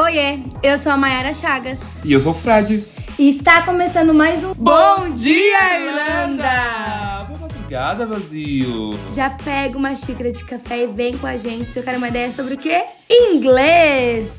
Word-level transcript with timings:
Oiê, 0.00 0.38
eu 0.62 0.78
sou 0.78 0.92
a 0.92 0.96
Mayara 0.96 1.34
Chagas. 1.34 1.76
E 2.04 2.12
eu 2.12 2.20
sou 2.20 2.30
o 2.30 2.34
Fred. 2.34 2.84
E 3.18 3.30
está 3.30 3.62
começando 3.62 4.14
mais 4.14 4.44
um 4.44 4.54
Bom 4.54 5.10
Dia 5.12 5.80
Irlanda! 5.80 7.26
Madrugada, 7.40 8.06
Brasil! 8.06 8.94
Já 9.12 9.28
pega 9.28 9.76
uma 9.76 9.96
xícara 9.96 10.30
de 10.30 10.44
café 10.44 10.84
e 10.84 10.86
vem 10.86 11.18
com 11.18 11.26
a 11.26 11.36
gente 11.36 11.72
trocar 11.72 11.96
uma 11.96 12.06
ideia 12.06 12.30
sobre 12.30 12.54
o 12.54 12.56
quê? 12.56 12.84
Inglês! 13.10 14.30